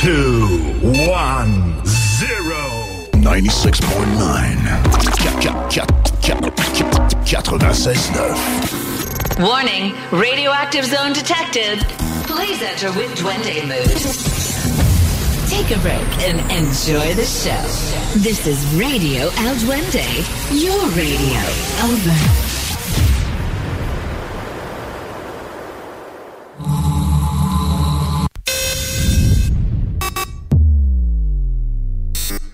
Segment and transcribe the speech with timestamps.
[0.00, 0.46] Two,
[1.10, 2.62] one, zero.
[3.20, 4.56] 96.9.
[7.36, 9.38] 96.9.
[9.38, 11.80] Warning, radioactive zone detected.
[12.24, 13.98] Please enter with Duende mood.
[15.50, 17.60] Take a break and enjoy the show.
[18.20, 21.42] This is Radio El Duende, your radio.
[21.84, 22.59] Over.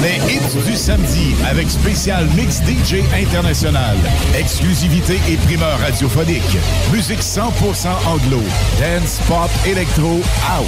[0.00, 3.96] Les hits du samedi avec spécial mix DJ international,
[4.38, 6.56] exclusivité et primeur radiophonique,
[6.92, 8.40] musique 100% anglo,
[8.78, 10.66] dance, pop, électro, house.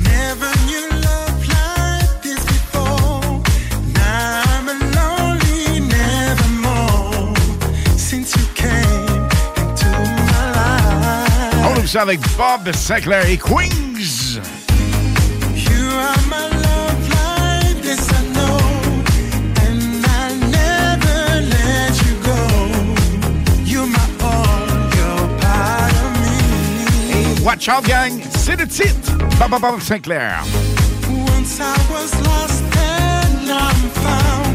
[11.93, 14.41] Ça avec Bob Sinclair et eh, Queens.
[27.11, 29.15] Et Watch out, gang, c'est le titre.
[29.47, 30.43] Bob Sinclair.
[31.11, 34.52] Once I was lost and I'm found.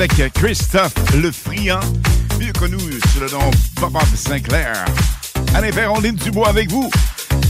[0.00, 1.80] avec Christophe Le Friand,
[2.38, 2.78] mieux connu
[3.12, 4.86] sous le nom Bob Sinclair.
[5.54, 6.90] Allez faire Dubois avec vous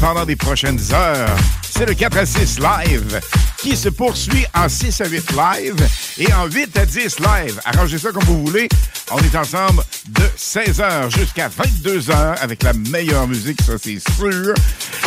[0.00, 1.28] pendant les prochaines heures.
[1.70, 3.20] C'est le 4 à 6 live
[3.58, 5.88] qui se poursuit en 6 à 8 live
[6.18, 7.60] et en 8 à 10 live.
[7.66, 8.68] Arrangez ça comme vous voulez.
[9.12, 14.54] On est ensemble de 16h jusqu'à 22h avec la meilleure musique, ça c'est sûr.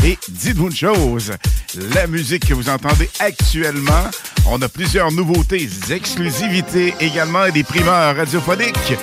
[0.06, 1.34] Et dites-vous une chose,
[1.94, 4.10] la musique que vous entendez actuellement,
[4.54, 8.94] on a plusieurs nouveautés, exclusivités, également et des primeurs radiophoniques.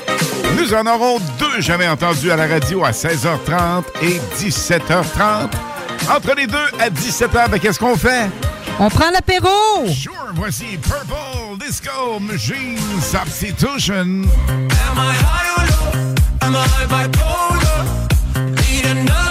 [0.57, 5.51] Nous en aurons deux jamais entendus à la radio à 16h30 et 17h30.
[6.09, 8.31] Entre les deux, à 17h, ben, qu'est-ce qu'on fait?
[8.79, 9.49] On prend l'apéro!
[9.89, 14.23] Sure, voici Purple Disco Machine Substitution.
[14.49, 16.15] Am I high or?
[16.43, 17.87] Am I bipolar?
[18.37, 19.30] Need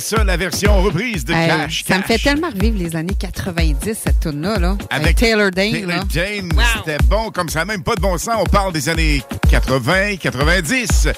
[0.00, 1.84] Ça, la version reprise de Hey, Cash.
[1.86, 4.58] ça me fait tellement revivre les années 90, cette tune-là.
[4.58, 5.72] Là, avec, Taylor Dane.
[5.72, 6.04] Taylor.
[6.12, 8.34] Dane, c'était bon comme ça, même pas de bon sens.
[8.40, 11.08] On parle des années 80, 90.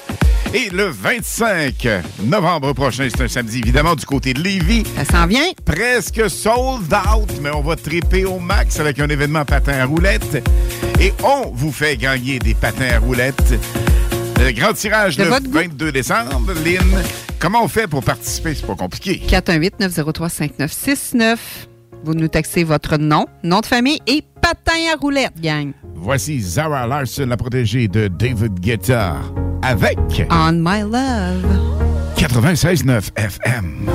[0.53, 1.87] Et le 25
[2.23, 4.83] novembre prochain, c'est un samedi, évidemment, du côté de Lévis.
[4.97, 5.49] Ça s'en vient.
[5.65, 10.43] Presque sold out, mais on va triper au max avec un événement patin à roulettes.
[10.99, 13.53] Et on vous fait gagner des patins à roulettes.
[14.39, 15.59] Le grand tirage De le votre goût.
[15.59, 16.53] 22 décembre.
[16.63, 17.03] Lynn,
[17.39, 18.55] comment on fait pour participer?
[18.55, 19.21] C'est pas compliqué.
[19.27, 21.37] 418-903-5969.
[22.03, 25.71] Vous nous textez votre nom, nom de famille et patin à roulette, gang.
[25.95, 29.15] Voici Zara Larson, la protégée de David Guetta,
[29.63, 29.97] avec
[30.29, 31.45] On My Love.
[32.15, 33.89] 96.9 FM.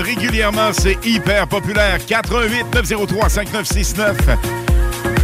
[0.00, 1.98] Régulièrement, c'est hyper populaire.
[2.06, 4.16] 88 903 5969.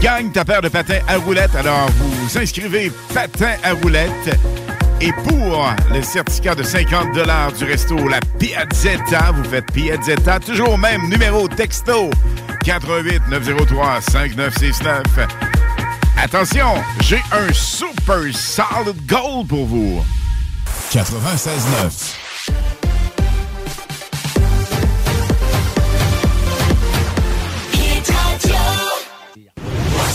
[0.00, 1.54] Gagne ta paire de patins à roulettes.
[1.54, 4.38] Alors, vous inscrivez patins à roulettes.
[5.00, 7.12] Et pour le certificat de 50
[7.56, 12.11] du resto La Piazzetta, vous faites Piazzetta, toujours même numéro texto
[12.64, 15.02] 88 903 5969.
[16.20, 20.04] Attention, j'ai un super solid goal pour vous.
[20.90, 22.17] 96.9.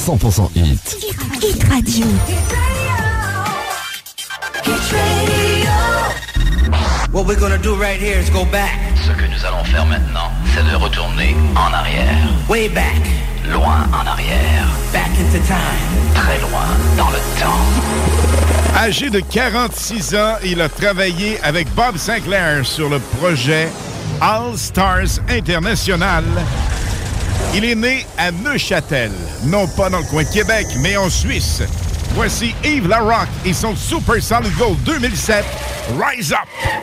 [0.03, 0.83] 100% hit.
[1.41, 2.05] Hit Radio.
[7.13, 8.77] What we're gonna do right here is go back.
[8.97, 12.17] Ce que nous allons faire maintenant, c'est de retourner en arrière.
[12.49, 13.01] Way back.
[13.49, 14.67] Loin en arrière.
[14.91, 16.13] Back into time.
[16.15, 18.75] Très loin dans le temps.
[18.75, 23.69] Âgé de 46 ans, il a travaillé avec Bob Sinclair sur le projet
[24.19, 26.25] All Stars International.
[27.55, 29.11] Il est né à Neuchâtel,
[29.43, 31.61] non pas dans le coin Québec, mais en Suisse.
[32.15, 35.45] Voici Yves Larocque et son Super Solid Gold 2007,
[35.99, 36.82] Rise Up.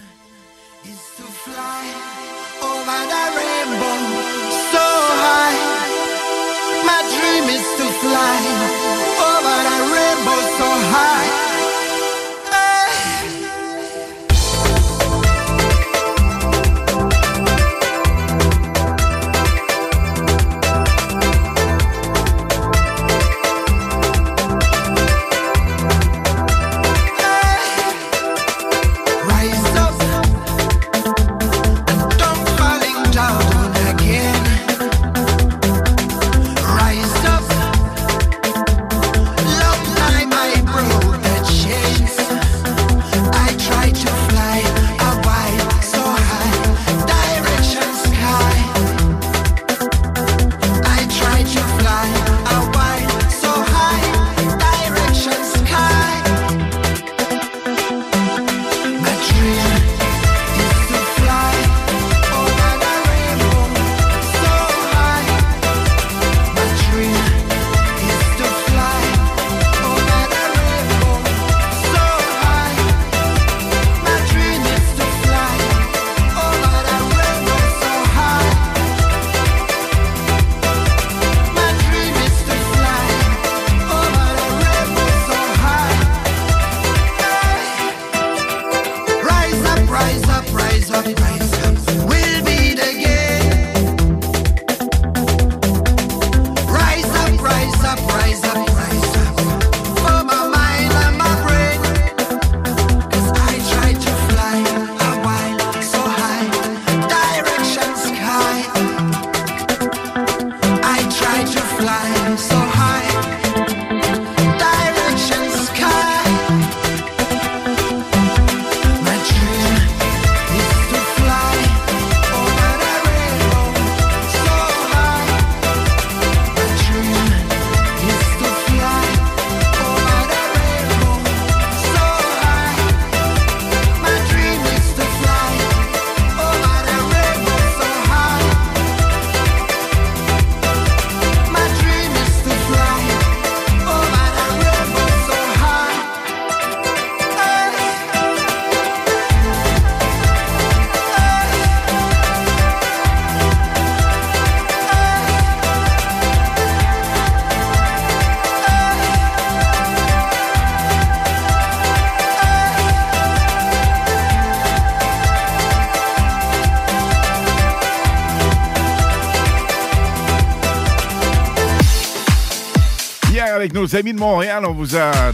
[173.91, 175.33] Nos amis de Montréal, on vous a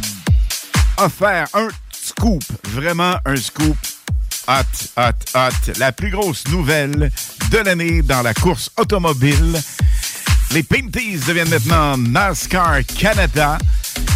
[0.99, 3.77] offert un scoop, vraiment un scoop
[4.49, 4.53] hot,
[4.97, 5.73] hot, hot.
[5.79, 7.11] La plus grosse nouvelle
[7.51, 9.61] de l'année dans la course automobile.
[10.53, 13.59] Les Pinties deviennent maintenant NASCAR Canada.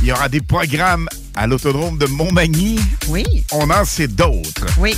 [0.02, 2.78] Il y aura des programmes à l'autodrome de Montmagny.
[3.08, 3.24] Oui.
[3.52, 4.66] On en sait d'autres.
[4.78, 4.96] Oui.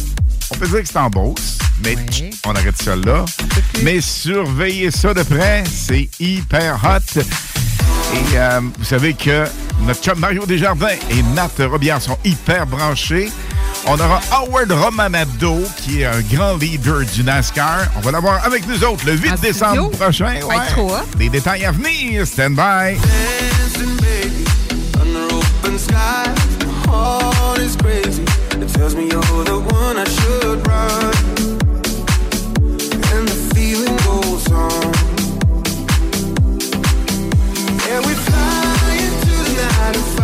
[0.51, 1.97] On peut dire que c'est en Beauce, mais
[2.45, 3.25] on arrête ça là.
[3.83, 7.23] Mais surveillez ça de près, c'est hyper hot.
[8.13, 9.45] Et euh, vous savez que
[9.81, 13.31] notre chum Mario Desjardins et Nat Robillard sont hyper branchés.
[13.87, 17.87] On aura Howard Romanado, qui est un grand leader du NASCAR.
[17.97, 19.89] On va l'avoir avec nous autres le 8 En décembre studio?
[19.99, 20.27] prochain.
[20.35, 21.17] Être trop hot.
[21.17, 22.27] Des détails à venir.
[22.27, 22.97] Stand by.
[23.01, 24.45] dancing, baby,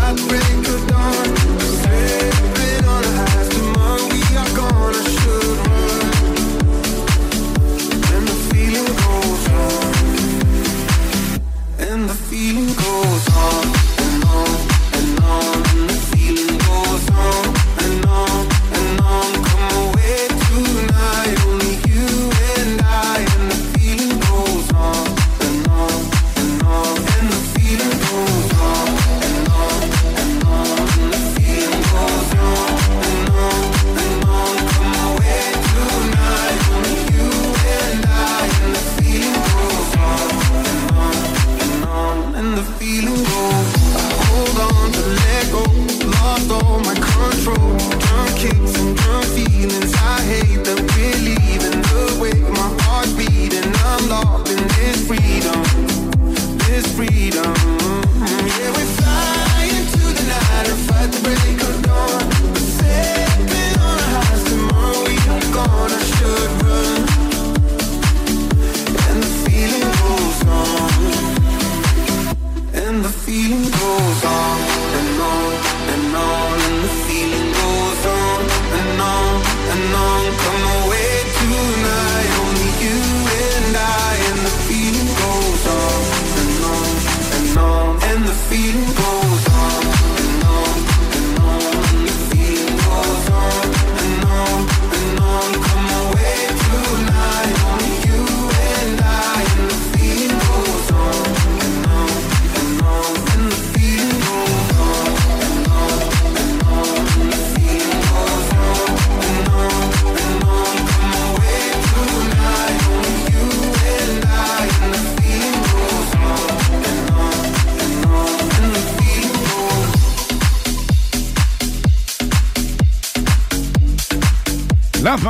[0.08, 1.37] I break of dawn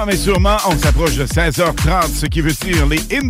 [0.08, 3.28] mais sûrement, on s'approche de 16h30, ce qui veut dire les In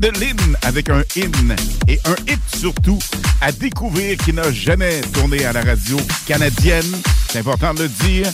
[0.62, 1.56] avec un in
[1.88, 3.00] et un hit surtout
[3.40, 6.86] à découvrir qui n'a jamais tourné à la radio canadienne.
[7.30, 8.30] C'est important de le dire.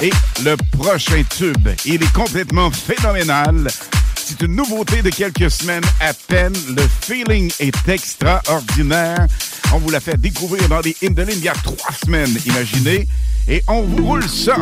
[0.00, 0.10] Et
[0.42, 3.68] le prochain tube, il est complètement phénoménal.
[4.16, 6.54] C'est une nouveauté de quelques semaines à peine.
[6.76, 9.28] Le feeling est extraordinaire.
[9.72, 13.06] On vous l'a fait découvrir dans les Indolines il y a trois semaines, imaginez.
[13.48, 14.56] Et on roule ça.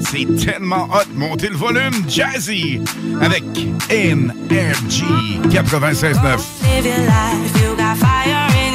[0.00, 1.08] C'est tellement hot.
[1.14, 2.80] Montez le volume jazzy
[3.20, 3.44] avec
[3.90, 5.04] NRG
[5.50, 6.14] 96.9.
[6.62, 8.74] Live your life, you got fire in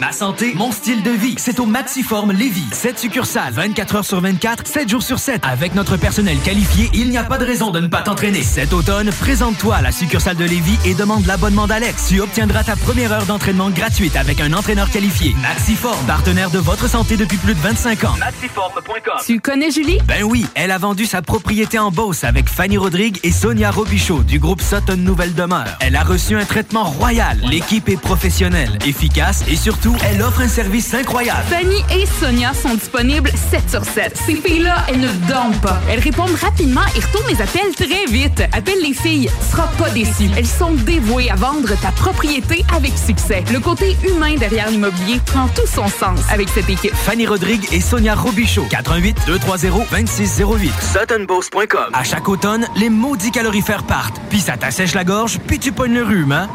[0.00, 2.68] Ma santé, mon style de vie, c'est au Maxiform Lévis.
[2.70, 5.42] 7 succursales, 24 heures sur 24, 7 jours sur 7.
[5.44, 8.42] Avec notre personnel qualifié, il n'y a pas de raison de ne pas t'entraîner.
[8.42, 12.06] Cet automne, présente-toi à la succursale de Lévis et demande l'abonnement d'Alex.
[12.08, 15.34] Tu obtiendras ta première heure d'entraînement gratuite avec un entraîneur qualifié.
[15.42, 18.14] Maxiform, partenaire de votre santé depuis plus de 25 ans.
[18.18, 19.18] Maxiform.com.
[19.26, 19.98] Tu connais Julie?
[20.06, 24.22] Ben oui, elle a vendu sa propriété en Beauce avec Fanny Rodrigue et Sonia Robichaud
[24.22, 25.76] du groupe Sutton Nouvelle Demeure.
[25.80, 27.40] Elle a reçu un traitement royal.
[27.50, 31.42] L'équipe est professionnelle, efficace et surtout, elle offre un service incroyable.
[31.48, 34.16] Fanny et Sonia sont disponibles 7 sur 7.
[34.26, 35.80] Ces filles-là, elles ne dorment pas.
[35.88, 38.42] Elles répondent rapidement et retournent les appels très vite.
[38.52, 40.30] Appelle les filles, tu seras pas déçu.
[40.36, 43.44] Elles sont dévouées à vendre ta propriété avec succès.
[43.52, 46.94] Le côté humain derrière l'immobilier prend tout son sens avec cette équipe.
[46.94, 48.66] Fanny Rodrigue et Sonia Robichaud.
[48.70, 50.72] 88 230 2608.
[50.80, 51.90] SuttonBoss.com.
[51.92, 54.20] À chaque automne, les maudits calorifères partent.
[54.30, 56.48] Puis ça t'assèche la gorge, puis tu pognes le rhume, hein?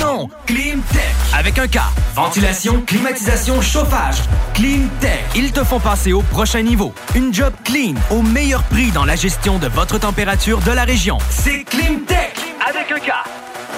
[0.00, 0.28] Non!
[0.46, 1.02] Climtech.
[1.36, 1.78] Avec un K.
[2.14, 4.16] Ventilation, climatisation, chauffage.
[4.54, 5.24] Climtech.
[5.34, 6.94] Ils te font passer au prochain niveau.
[7.14, 11.18] Une job clean, au meilleur prix dans la gestion de votre température de la région.
[11.30, 12.34] C'est Climtech.
[12.68, 13.12] Avec un K.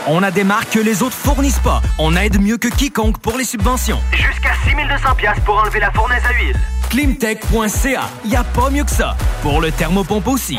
[0.06, 1.82] On a des marques que les autres fournissent pas.
[1.98, 4.00] On aide mieux que quiconque pour les subventions.
[4.12, 6.56] Jusqu'à 6200 pièces pour enlever la fournaise à huile.
[6.88, 8.08] Climtech.ca.
[8.24, 9.16] Y a pas mieux que ça.
[9.42, 10.58] Pour le thermopompe aussi.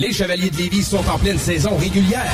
[0.00, 2.32] Les Chevaliers de Lévis sont en pleine saison régulière.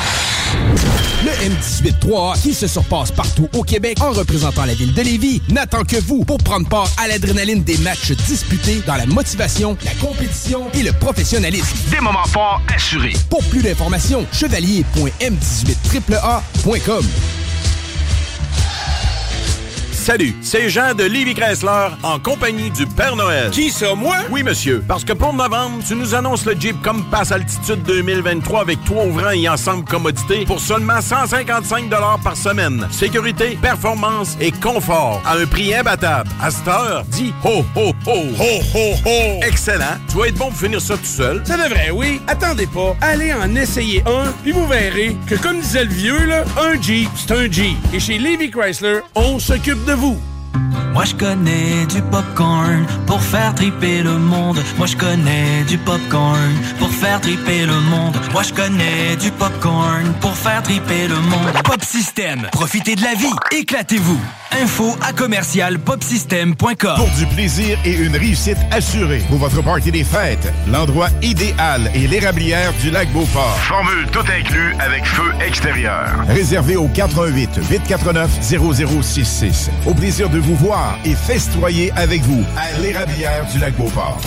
[1.24, 5.96] M18-3A qui se surpasse partout au Québec en représentant la ville de Lévis n'attend que
[5.96, 10.84] vous pour prendre part à l'adrénaline des matchs disputés dans la motivation, la compétition et
[10.84, 11.76] le professionnalisme.
[11.90, 13.14] Des moments forts assurés.
[13.28, 17.04] Pour plus d'informations, chevalier.m18AAA.com.
[20.06, 23.50] Salut, c'est Jean de Livy Chrysler en compagnie du Père Noël.
[23.50, 24.18] Qui ça, moi?
[24.30, 24.80] Oui, monsieur.
[24.86, 29.32] Parce que pour novembre, tu nous annonces le Jeep Compass Altitude 2023 avec trois ouvrants
[29.32, 31.90] et ensemble commodité pour seulement 155
[32.22, 32.86] par semaine.
[32.92, 36.30] Sécurité, performance et confort à un prix imbattable.
[36.40, 38.14] À cette heure, dis ho, ho, ho.
[38.38, 39.40] Ho, ho, ho.
[39.42, 39.98] Excellent.
[40.08, 41.42] Tu vas être bon pour finir ça tout seul.
[41.44, 42.20] Ça devrait, oui.
[42.28, 42.94] Attendez pas.
[43.00, 47.10] Allez en essayer un, puis vous verrez que, comme disait le vieux, là, un Jeep,
[47.16, 47.76] c'est un Jeep.
[47.92, 50.35] Et chez Livy Chrysler, on s'occupe de vous.
[50.92, 54.58] Moi je connais du popcorn pour faire triper le monde.
[54.78, 58.16] Moi je connais du popcorn pour faire triper le monde.
[58.32, 61.52] Moi je connais du popcorn pour faire triper le monde.
[61.64, 64.20] Pop System, profitez de la vie, éclatez-vous.
[64.62, 66.96] Info à commercial popsystem.com.
[66.96, 69.22] Pour du plaisir et une réussite assurée.
[69.28, 73.58] Pour votre party des fêtes, l'endroit idéal est l'érablière du lac Beauport.
[73.58, 76.08] Formule tout inclus avec feu extérieur.
[76.28, 79.70] Réservé au 418 849 0066.
[79.84, 84.20] Au plaisir de vous voir et festoyer avec vous à l'érablière du lac Beauport.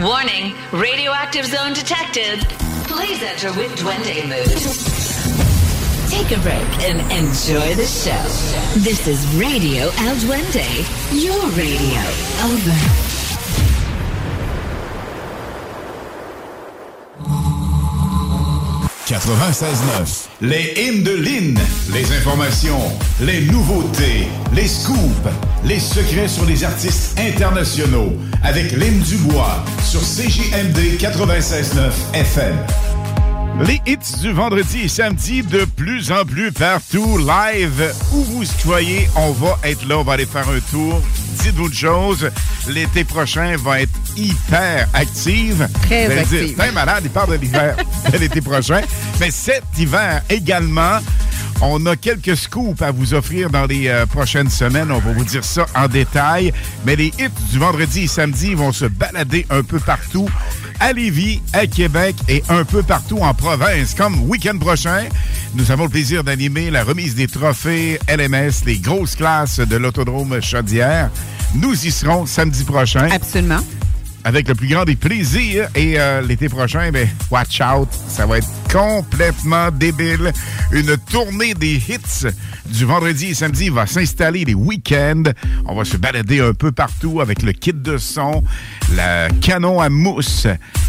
[0.00, 2.46] Warning, radioactive zone detected.
[2.86, 5.06] Please enter with Duende mood.
[6.10, 8.22] Take a break and enjoy the show.
[8.80, 10.66] This is Radio El Duende,
[11.12, 12.00] your radio.
[12.44, 13.15] Over.
[19.06, 20.26] 96.9.
[20.40, 21.56] Les hymnes de Lynn.
[21.92, 22.80] Les informations,
[23.20, 24.98] les nouveautés, les scoops,
[25.64, 28.12] les secrets sur les artistes internationaux.
[28.42, 32.56] Avec Lynn Dubois sur CJMD 96.9 FM.
[33.60, 39.08] Les hits du vendredi et samedi de plus en plus partout, live, où vous soyez,
[39.16, 41.00] on va être là, on va aller faire un tour.
[41.42, 42.30] Dites-vous une chose,
[42.68, 45.66] l'été prochain va être hyper active.
[45.82, 46.56] Très dire, active.
[46.56, 47.76] T'es malade, il parle de l'hiver
[48.12, 48.82] de l'été prochain.
[49.20, 50.98] Mais cet hiver également,
[51.62, 54.90] on a quelques scoops à vous offrir dans les euh, prochaines semaines.
[54.90, 56.52] On va vous dire ça en détail.
[56.84, 60.28] Mais les hits du vendredi et samedi vont se balader un peu partout
[60.80, 63.94] à Lévis, à Québec et un peu partout en province.
[63.94, 65.04] Comme week-end prochain,
[65.54, 70.40] nous avons le plaisir d'animer la remise des trophées LMS, les grosses classes de l'autodrome
[70.42, 71.10] Chaudière.
[71.54, 73.08] Nous y serons samedi prochain.
[73.10, 73.60] Absolument.
[74.26, 75.68] Avec le plus grand des plaisirs.
[75.76, 80.32] Et euh, l'été prochain, ben, watch out, ça va être complètement débile.
[80.72, 82.26] Une tournée des hits
[82.66, 85.22] du vendredi et samedi va s'installer les week-ends.
[85.64, 88.42] On va se balader un peu partout avec le kit de son,
[88.90, 90.48] le canon à mousse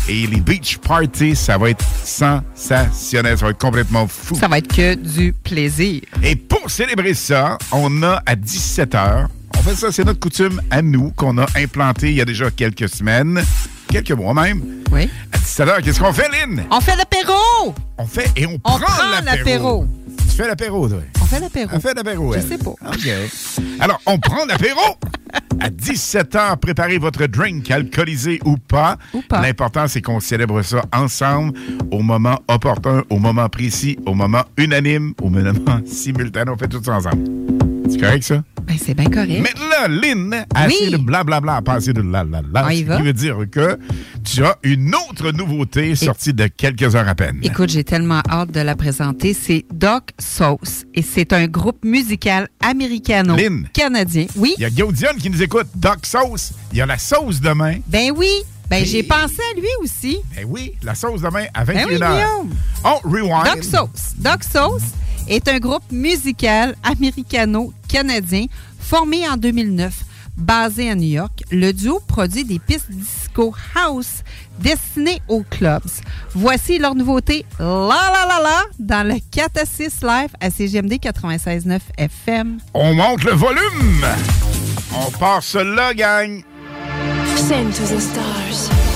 [0.10, 1.36] et les beach parties.
[1.36, 3.38] Ça va être sensationnel.
[3.38, 4.34] Ça va être complètement fou.
[4.34, 6.02] Ça va être que du plaisir.
[6.24, 10.82] Et pour célébrer ça, on a à 17h, on fait ça, c'est notre coutume à
[10.82, 13.42] nous qu'on a implanté il y a déjà quelques semaines,
[13.90, 14.62] quelques mois même.
[14.92, 15.10] Oui.
[15.32, 16.64] À 17h, qu'est-ce qu'on fait, Lynn?
[16.72, 17.34] On fait l'apéro!
[17.98, 19.86] On fait et on, On prend, prend l'apéro.
[20.30, 21.00] Tu fais l'apéro, toi?
[21.22, 21.70] On fait l'apéro.
[21.74, 22.48] On fait l'apéro, Je elle.
[22.48, 22.70] sais pas.
[22.72, 23.10] OK.
[23.80, 24.80] Alors, on prend l'apéro.
[25.60, 28.98] À 17h, préparez votre drink, alcoolisé ou pas.
[29.28, 29.42] pas.
[29.42, 31.58] L'important, c'est qu'on célèbre ça ensemble,
[31.92, 36.52] au moment opportun, au moment précis, au moment unanime, au moment simultané.
[36.52, 37.24] On fait tout ça ensemble.
[37.90, 38.44] C'est correct, ça?
[38.64, 39.40] Ben, c'est bien correct.
[39.42, 40.76] Mais là, Lynn a Oui.
[40.82, 42.66] assez de blablabla, pas assez de la la la.
[42.66, 42.98] On y Ce va?
[42.98, 43.80] qui veut dire que
[44.26, 47.40] tu as une autre nouveauté sortie de quelques heures à peine.
[47.44, 49.34] Écoute, j'ai tellement hâte de la présenter.
[49.34, 52.72] C'est Doc Sauce et c'est un groupe musical Lynn.
[52.72, 54.26] américano-canadien.
[54.36, 55.68] Oui, Il y a Gaudion qui nous écoute.
[55.76, 56.52] Doc Sauce.
[56.74, 57.76] Il y a la sauce demain.
[57.88, 58.30] ben oui.
[58.70, 60.18] Ben, j'ai pensé à lui aussi.
[60.36, 61.88] Ben oui, la sauce demain à Ben 21h.
[61.88, 62.56] oui, Guillaume.
[62.84, 63.46] On rewind.
[63.46, 64.12] Doc Sauce.
[64.18, 64.84] Doc Sauce
[65.28, 68.46] est un groupe musical américano-canadien
[68.80, 70.04] formé en 2009.
[70.38, 74.24] Basé à New York, le duo produit des pistes disco house
[74.60, 75.82] destinées aux clubs.
[76.36, 80.94] Voici leur nouveauté La La La La dans le 4 à 6 live à CGMD
[80.94, 82.60] 96.9 FM.
[82.76, 84.06] On monte le volume.
[84.96, 86.44] On part là, gang.
[87.36, 88.87] Send to the stars.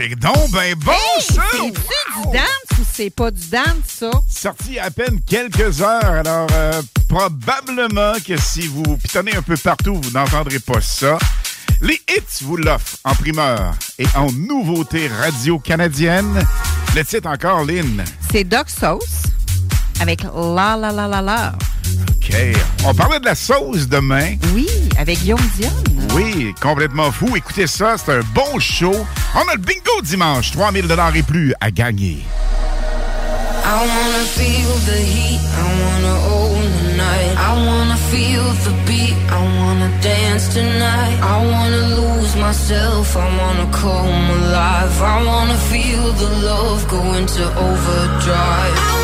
[0.00, 1.42] C'est donc ben bon, ça!
[1.52, 4.10] C'est-tu du dance ou c'est pas du dance, ça?
[4.28, 10.00] Sorti à peine quelques heures, alors euh, probablement que si vous pitonnez un peu partout,
[10.02, 11.18] vous n'entendrez pas ça.
[11.82, 16.46] Les hits vous l'offrent en primeur et en nouveauté radio-canadienne.
[16.94, 18.02] Le titre encore, Lynn.
[18.32, 19.24] C'est Doc Sauce
[20.00, 21.52] avec La La La La La.
[22.08, 22.34] OK.
[22.84, 24.36] On parlait de la sauce demain.
[24.54, 24.66] Oui,
[24.98, 25.72] avec Guillaume Dion.
[26.14, 27.36] Oui, complètement fou.
[27.36, 29.06] Écoutez ça, c'est un bon show.
[29.34, 32.24] On a le bingo dimanche, 3000 et plus à gagner.
[33.64, 37.36] I wanna feel the heat, I wanna own the night.
[37.38, 41.18] I wanna feel the beat, I wanna dance tonight.
[41.22, 45.00] I wanna lose myself, I wanna come alive.
[45.00, 48.99] I wanna feel the love go into overdrive.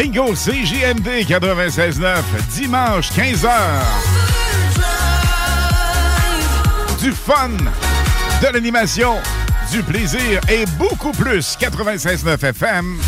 [0.00, 2.22] Bingo CJMD 96.9,
[2.54, 3.50] dimanche 15h.
[7.02, 7.50] Du fun,
[8.40, 9.16] de l'animation,
[9.70, 11.54] du plaisir et beaucoup plus.
[11.60, 12.98] 96.9 FM.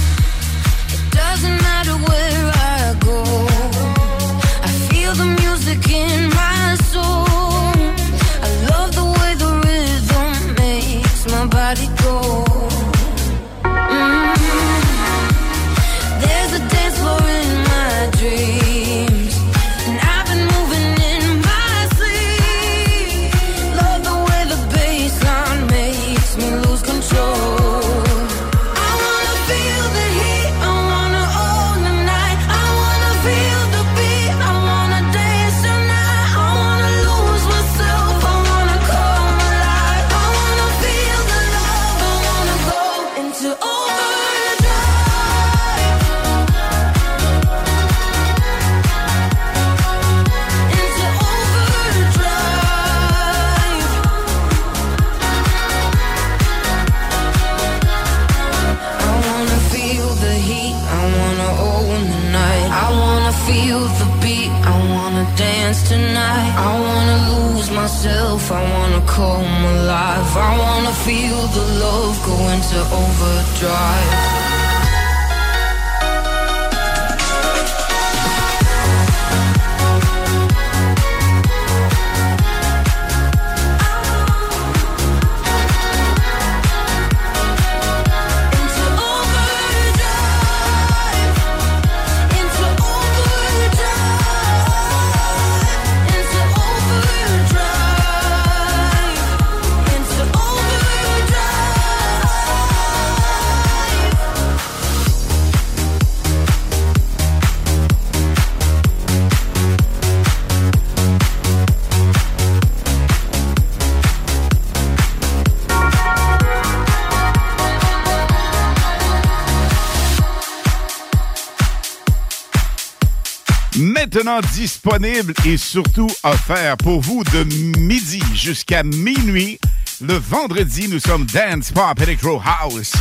[124.23, 127.43] Disponible et surtout offert pour vous de
[127.77, 129.59] midi jusqu'à minuit.
[130.01, 132.93] Le vendredi, nous sommes Dance Pop Electro House.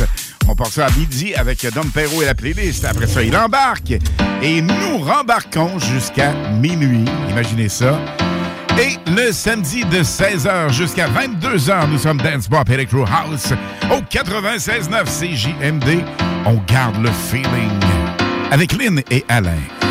[0.48, 2.84] On part ça à midi avec Dom Perrault et la playlist.
[2.84, 3.92] Après ça, il embarque.
[4.42, 7.04] Et nous rembarquons jusqu'à minuit.
[7.30, 8.00] Imaginez ça.
[8.80, 13.52] Et le samedi de 16h jusqu'à 22h, nous sommes Dance Pop Electro House
[13.92, 16.04] au 96.9 CJMD.
[16.46, 17.80] On garde le feeling
[18.50, 19.81] avec Lynn et Alain.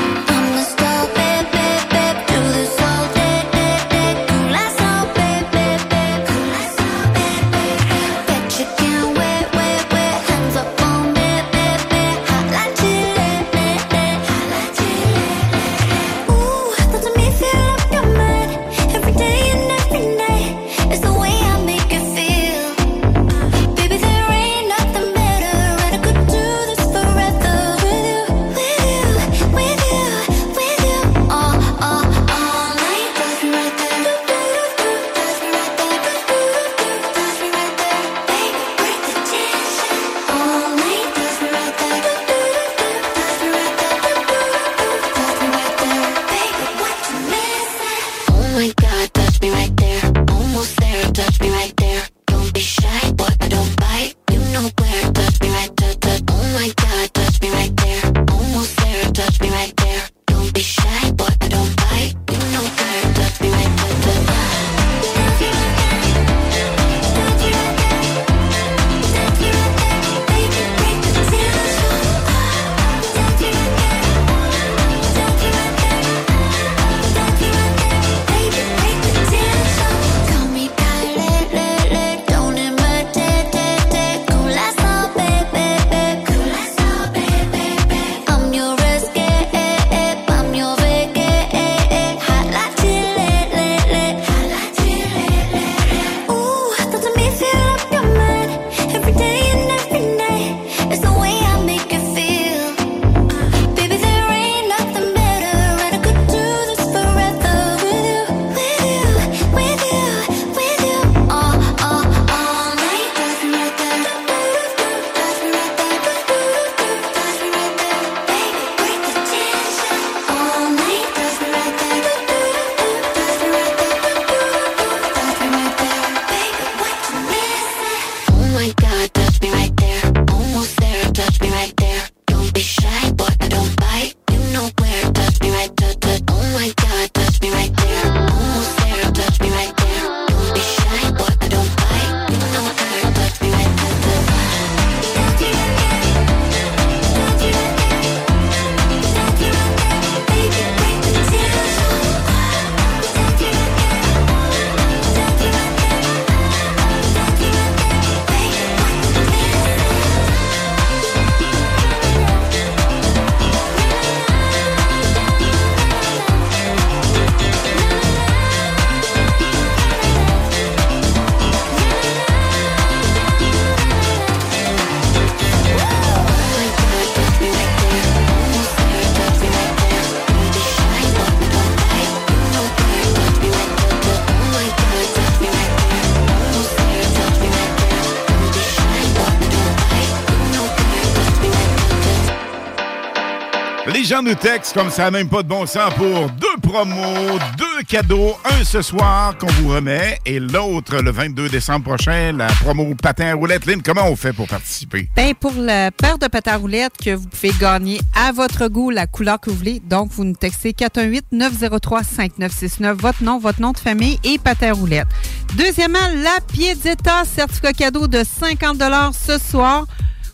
[194.22, 198.36] Gens nous textent comme ça, même pas de bon sens, pour deux promos, deux cadeaux,
[198.45, 203.28] un ce soir qu'on vous remet et l'autre le 22 décembre prochain, la promo patin
[203.28, 203.65] à roulette.
[203.65, 205.09] Lynn, comment on fait pour participer?
[205.15, 208.89] Ben, pour la paire de patins à roulettes que vous pouvez gagner à votre goût,
[208.89, 213.80] la couleur que vous voulez, donc vous nous textez 418-903-5969, votre nom, votre nom de
[213.80, 215.07] famille et patin à roulettes.
[215.55, 218.82] Deuxièmement, la Piedetta, certificat cadeau de 50
[219.13, 219.86] ce soir.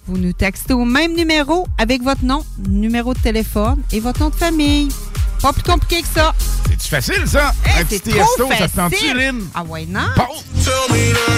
[0.07, 4.29] Vous nous textez au même numéro avec votre nom, numéro de téléphone et votre nom
[4.29, 4.87] de famille.
[5.41, 6.33] Pas plus compliqué que ça.
[6.69, 7.53] C'est-tu facile, ça?
[7.65, 9.05] Hey, un petit trop tiesto, ça te tente-tu?
[9.53, 9.99] Ah ouais, non?
[10.15, 10.23] Bon.
[10.63, 11.37] Tell me that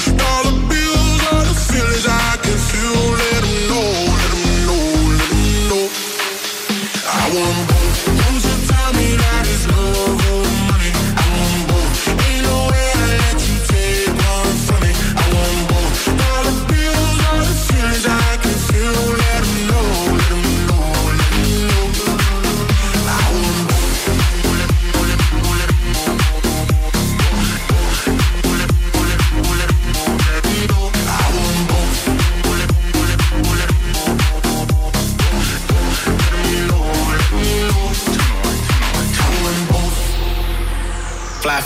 [7.31, 8.05] I want both.
[8.05, 10.50] Don't you tell me that it's love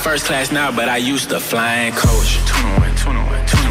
[0.05, 2.37] first class now, but I used to fly in coach.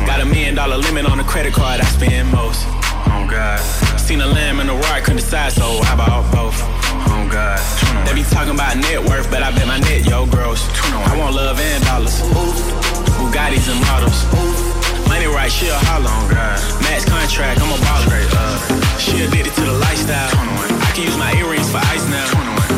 [0.02, 2.66] Got a million dollar limit on the credit card I spend most.
[3.06, 3.62] Oh God.
[4.02, 6.58] Seen a lamb and a roar, couldn't decide, so how about both?
[7.06, 7.62] Oh God.
[8.02, 10.66] They be talking about net worth, but I bet my net yo gross.
[11.06, 12.18] I want love and dollars.
[13.14, 14.18] Bugattis and models.
[15.06, 16.58] Money right, she a holler on God.
[16.82, 18.10] Max contract, I'm a baller.
[18.34, 20.34] Uh, she addicted to the lifestyle.
[20.34, 22.26] I can use my earrings for ice now.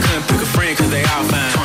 [0.05, 1.56] Couldn't pick a friend cause they all fine.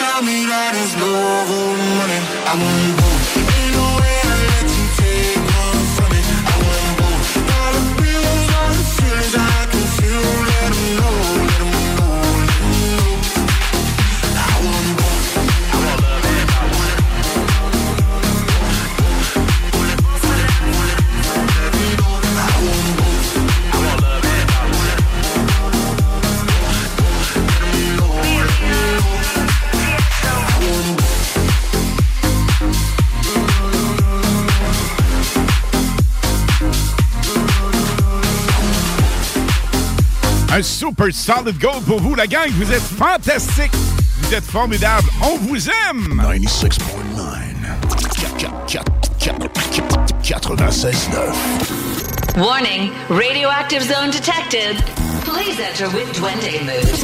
[0.00, 2.20] Don't you tell me that it's love or money.
[2.46, 4.29] I want both.
[40.60, 42.50] Un super solid goal pour vous, la gang.
[42.50, 43.72] Vous êtes fantastique.
[44.18, 45.08] Vous êtes formidable.
[45.22, 46.20] On vous aime.
[46.22, 46.78] 96.9.
[50.22, 52.36] 96.9.
[52.36, 54.76] Warning, radioactive zone detected.
[55.24, 56.94] Please enter with Duende mood.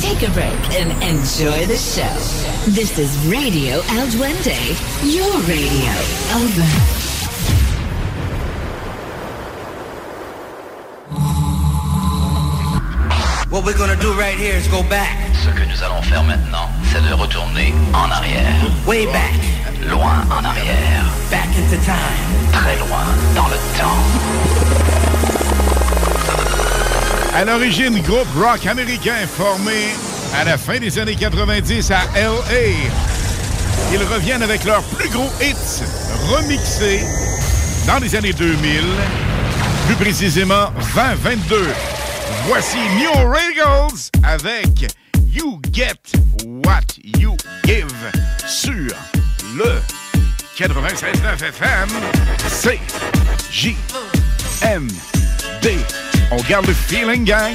[0.00, 2.14] Take a break and enjoy the show.
[2.70, 5.92] This is Radio El Duende, your radio.
[6.36, 7.03] Over.
[13.54, 15.16] What we're gonna do right here is go back.
[15.32, 18.52] Ce que nous allons faire maintenant, c'est de retourner en arrière.
[18.84, 19.32] Way back.
[19.88, 21.04] Loin en arrière.
[21.30, 22.50] Back into time.
[22.50, 23.04] Très loin
[23.36, 24.02] dans le temps.
[27.32, 29.94] À l'origine, groupe rock américain formé
[30.36, 33.92] à la fin des années 90 à L.A.
[33.92, 35.84] Ils reviennent avec leurs plus gros hits
[36.28, 37.04] remixés
[37.86, 38.82] dans les années 2000,
[39.86, 41.68] plus précisément 2022.
[42.46, 44.92] Voici New Radicals avec
[45.32, 45.98] You Get
[46.44, 47.86] What You Give
[48.46, 48.94] sur
[49.56, 49.80] le
[50.54, 51.88] 96.9 FM
[53.50, 53.76] CJMD.
[56.30, 57.54] On garde le feeling, gang.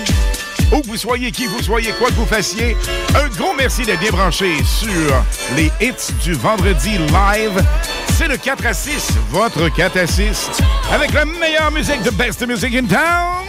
[0.72, 2.76] Où que vous soyez, qui vous soyez, quoi que vous fassiez,
[3.16, 5.24] un gros merci d'être bien branché sur
[5.56, 7.64] les hits du vendredi live.
[8.18, 10.50] C'est le 4 à 6, votre 4 à 6,
[10.92, 13.46] avec la meilleure musique, the best music in town.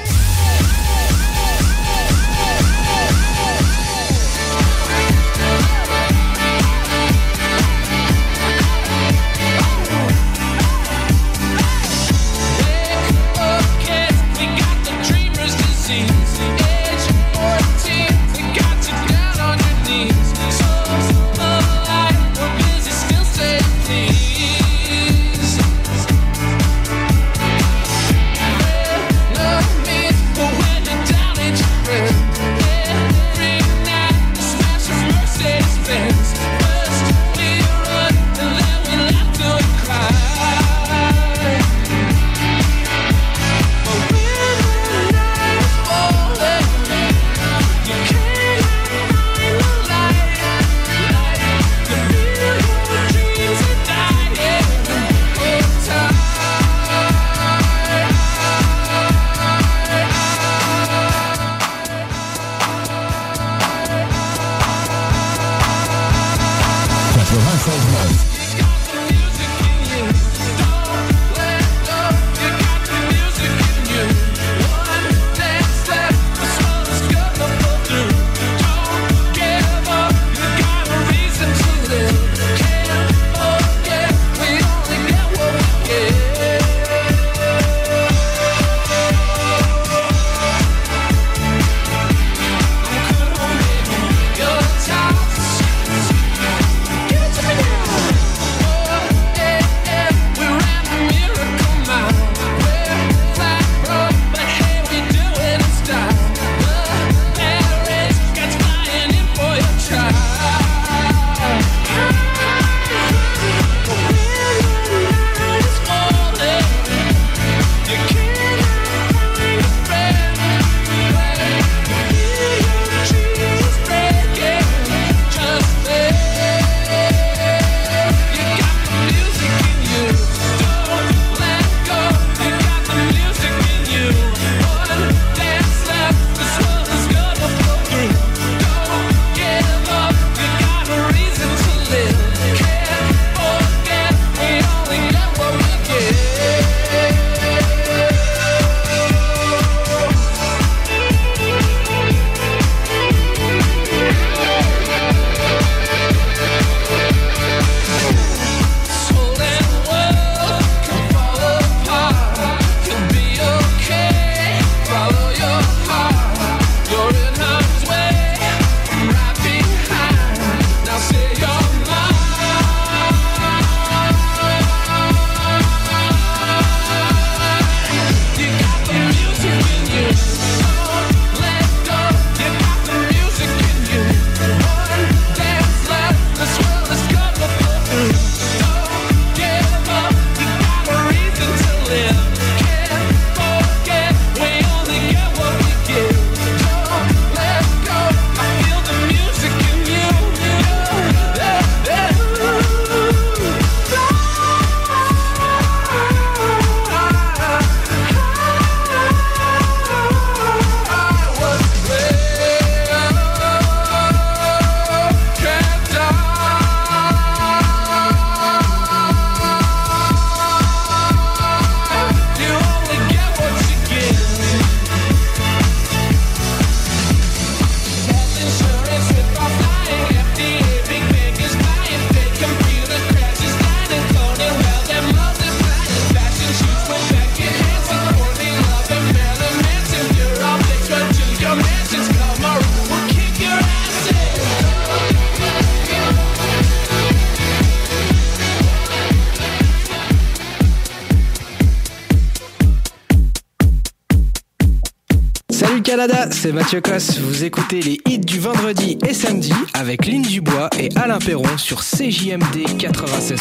[256.01, 257.19] Canada, c'est Mathieu Cosse.
[257.19, 261.83] Vous écoutez les hits du vendredi et samedi avec Lynn Dubois et Alain Perron sur
[261.83, 263.37] CJMD 96.9.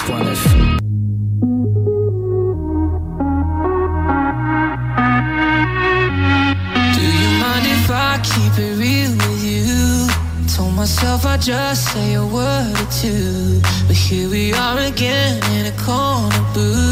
[6.93, 10.09] Do you mind if I keep it real with you?
[10.53, 13.61] Told myself I'd just say a word or two.
[13.87, 16.88] But here we are again in a corner booth,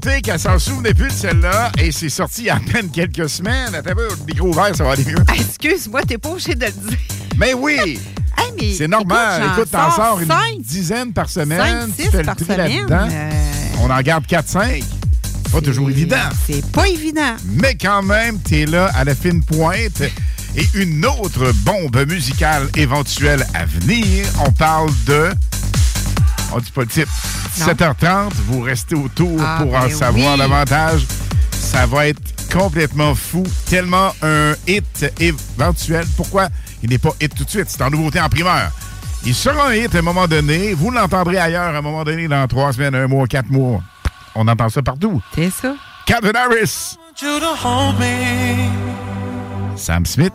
[0.00, 3.28] qu'elle s'en souvenait plus de celle-là et c'est sorti il y a à peine quelques
[3.28, 3.74] semaines.
[3.74, 5.16] Attends, le micro ouvert, ça va aller mieux.
[5.28, 6.98] Ah, excuse-moi, t'es pas obligé de le dire.
[7.36, 8.00] Mais oui!
[8.76, 9.42] C'est normal.
[9.52, 11.60] Écoute, t'en sors, une dizaine par semaine.
[11.60, 12.86] Cinq, six tu par semaine.
[12.90, 13.30] Euh,
[13.82, 14.82] on en garde 4-5.
[15.52, 16.16] Pas toujours évident.
[16.46, 17.36] C'est pas évident.
[17.44, 20.02] Mais quand même, t'es là à la fine pointe.
[20.56, 25.30] Et une autre bombe musicale éventuelle à venir, on parle de...
[26.52, 27.12] On ne dit pas le titre.
[27.60, 28.32] 17h30.
[28.46, 31.06] Vous restez autour ah, pour ben en savoir davantage.
[31.50, 32.20] Ça va être
[32.52, 33.42] complètement fou.
[33.68, 36.06] Tellement un hit éventuel.
[36.16, 36.48] Pourquoi?
[36.82, 37.66] Il n'est pas hit tout de suite?
[37.68, 38.70] C'est en nouveauté en primeur.
[39.24, 40.72] Il sera un hit à un moment donné.
[40.74, 43.80] Vous l'entendrez ailleurs à un moment donné dans trois semaines, un mois, quatre mois.
[44.34, 45.20] On entend ça partout.
[45.34, 45.74] C'est ça.
[46.06, 46.96] Calvin Harris.
[49.76, 50.32] Sam Smith.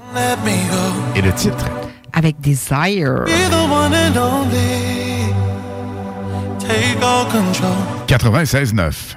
[1.16, 1.66] Et le titre.
[2.14, 3.26] Avec Desire.
[3.26, 5.25] The one and only.
[6.68, 8.06] 96.9.
[8.08, 9.16] 96 9.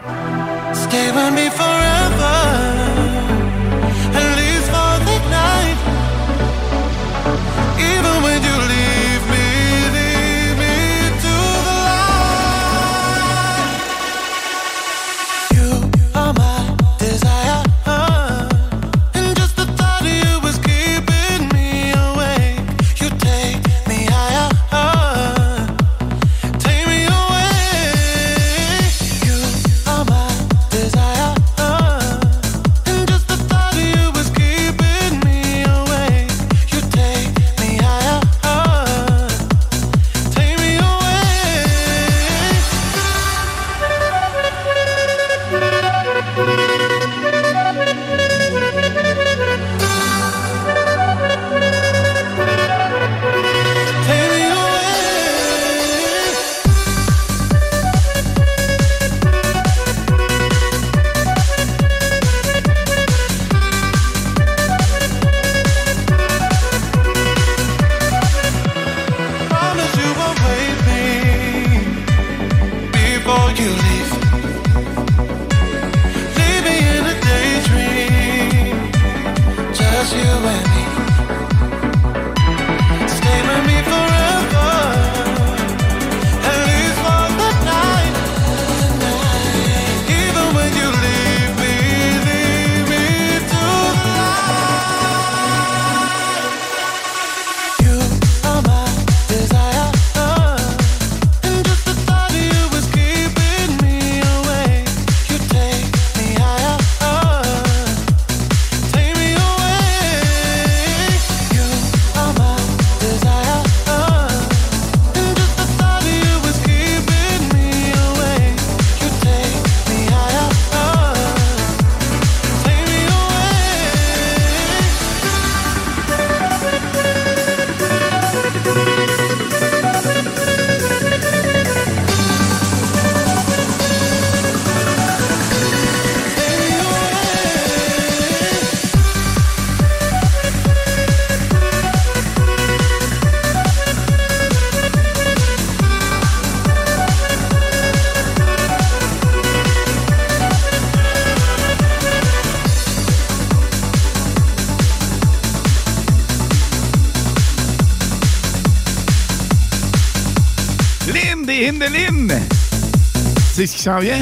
[163.78, 164.20] Qui s'en vient?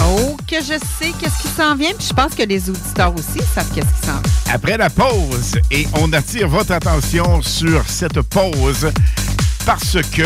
[0.00, 3.40] Oh, que je sais qu'est-ce qui s'en vient, puis je pense que les auditeurs aussi
[3.54, 4.52] savent qu'est-ce qui s'en vient.
[4.52, 8.90] Après la pause, et on attire votre attention sur cette pause
[9.64, 10.24] parce que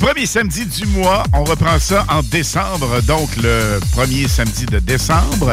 [0.00, 5.52] premier samedi du mois, on reprend ça en décembre, donc le premier samedi de décembre,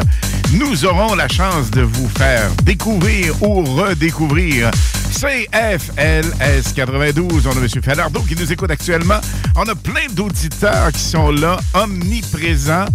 [0.54, 4.70] nous aurons la chance de vous faire découvrir ou redécouvrir
[5.10, 7.46] CFLS 92.
[7.46, 7.68] On a M.
[7.82, 9.20] Falardeau qui nous écoute actuellement.
[9.56, 12.86] On a plein d'auditeurs qui sont là, omniprésents.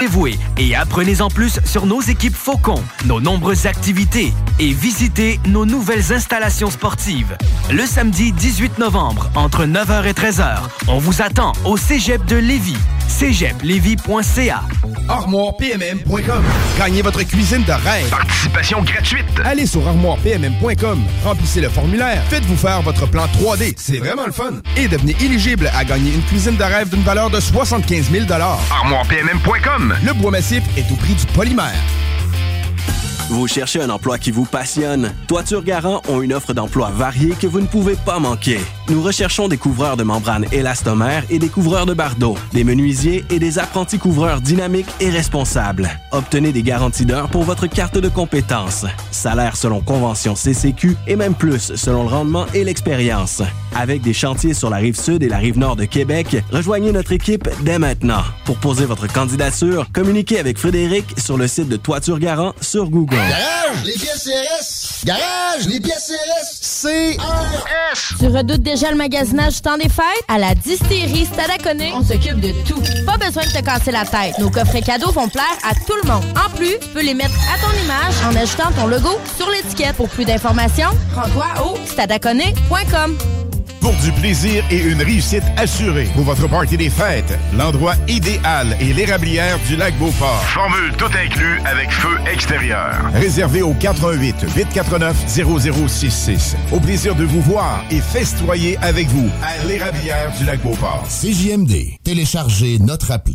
[0.00, 5.66] Dévouez et apprenez en plus sur nos équipes Faucon, nos nombreuses activités et visitez nos
[5.66, 7.36] nouvelles installations sportives.
[7.70, 10.56] Le samedi 18 novembre, entre 9h et 13h,
[10.88, 12.78] on vous attend au Cégep de Lévis,
[13.08, 14.62] cégeplevy.ca.
[15.08, 16.44] ArmoirePMM.com.
[16.78, 18.08] Gagnez votre cuisine de rêve.
[18.10, 19.26] Participation gratuite.
[19.44, 21.02] Allez sur ArmoirePMM.com.
[21.24, 22.22] Remplissez le formulaire.
[22.28, 23.74] Faites-vous faire votre plan 3D.
[23.76, 24.52] C'est vraiment le fun.
[24.76, 29.89] Et devenez éligible à gagner une cuisine de rêve d'une valeur de 75 000 ArmoirePMM.com.
[30.04, 31.74] Le bois massif est au prix du polymère.
[33.30, 35.12] Vous cherchez un emploi qui vous passionne?
[35.28, 38.58] Toiture Garant ont une offre d'emploi variée que vous ne pouvez pas manquer.
[38.88, 43.38] Nous recherchons des couvreurs de membranes élastomères et des couvreurs de bardeaux, des menuisiers et
[43.38, 45.88] des apprentis couvreurs dynamiques et responsables.
[46.10, 48.84] Obtenez des garanties d'heures pour votre carte de compétences.
[49.12, 53.42] Salaire selon convention CCQ et même plus selon le rendement et l'expérience.
[53.76, 57.12] Avec des chantiers sur la rive sud et la rive nord de Québec, rejoignez notre
[57.12, 58.24] équipe dès maintenant.
[58.44, 63.19] Pour poser votre candidature, communiquez avec Frédéric sur le site de Toiture Garant sur Google.
[63.28, 65.04] Garage, les pièces CRS.
[65.04, 66.82] Garage, les pièces CRS.
[67.16, 68.18] CRS.
[68.18, 70.24] Tu redoutes déjà le magasinage du temps des fêtes?
[70.28, 72.80] À la distillerie Stadaconé, on s'occupe de tout.
[73.04, 74.38] Pas besoin de te casser la tête.
[74.38, 76.24] Nos coffrets cadeaux vont plaire à tout le monde.
[76.34, 79.96] En plus, tu peux les mettre à ton image en ajoutant ton logo sur l'étiquette.
[79.96, 83.18] Pour plus d'informations, rends-toi au stadaconé.com.
[83.80, 88.92] Pour du plaisir et une réussite assurée pour votre party des fêtes, l'endroit idéal est
[88.92, 90.42] l'érablière du lac Beauport.
[90.44, 92.94] Formule tout inclus avec feu extérieur.
[93.14, 96.56] Réservé au 88 849 0066.
[96.72, 101.04] Au plaisir de vous voir et festoyer avec vous à l'érablière du lac Beauport.
[101.08, 101.98] CJMD.
[102.04, 103.34] Téléchargez notre appli.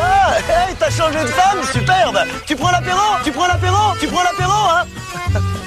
[0.00, 4.22] Ah, hey, t'as changé de femme, superbe Tu prends l'apéro Tu prends l'apéro Tu prends
[4.22, 5.40] l'apéro, hein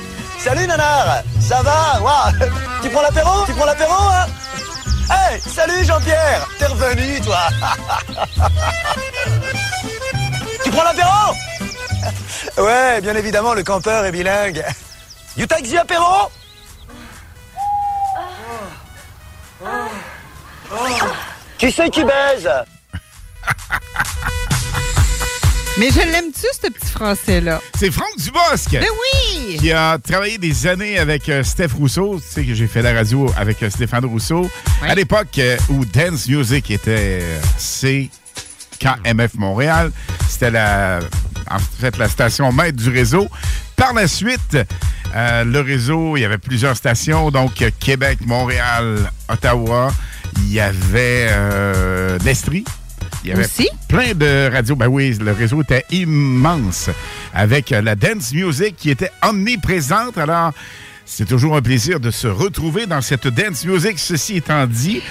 [0.44, 1.24] Salut nanar.
[1.40, 2.02] Ça va?
[2.02, 2.34] Waouh.
[2.84, 3.46] Tu prends l'apéro?
[3.46, 4.26] Tu prends l'apéro, hein?
[5.10, 6.46] Hey, salut Jean-Pierre.
[6.60, 7.48] T'es revenu, toi.
[10.64, 11.34] Tu prends l'apéro?
[12.58, 14.64] Ouais, bien évidemment, le campeur est bilingue.
[15.38, 16.30] You take the apéro?
[21.58, 22.50] Qui c'est qui baise
[25.80, 27.60] Mais je l'aime-tu, ce petit français-là?
[27.76, 28.72] C'est Franck Dubosc.
[28.74, 29.58] Ben oui!
[29.58, 32.20] Qui a travaillé des années avec euh, Steph Rousseau.
[32.20, 34.48] Tu sais que j'ai fait la radio avec euh, Stéphane Rousseau.
[34.84, 37.24] À l'époque euh, où Dance Music était
[37.58, 39.92] CKMF Montréal.
[40.30, 41.00] C'était la,
[41.50, 43.28] en fait, la station maître du réseau.
[43.76, 44.58] Par la suite,
[45.16, 47.32] le réseau, il y avait plusieurs stations.
[47.32, 49.92] Donc, Québec, Montréal, Ottawa.
[50.38, 51.30] Il y avait
[52.24, 52.64] l'Estrie.
[53.24, 53.70] Il y avait Aussi?
[53.88, 54.76] plein de radios.
[54.76, 56.90] Ben oui, le réseau était immense
[57.34, 60.18] avec la dance music qui était omniprésente.
[60.18, 60.52] Alors,
[61.06, 63.98] c'est toujours un plaisir de se retrouver dans cette dance music.
[64.00, 65.02] Ceci étant dit,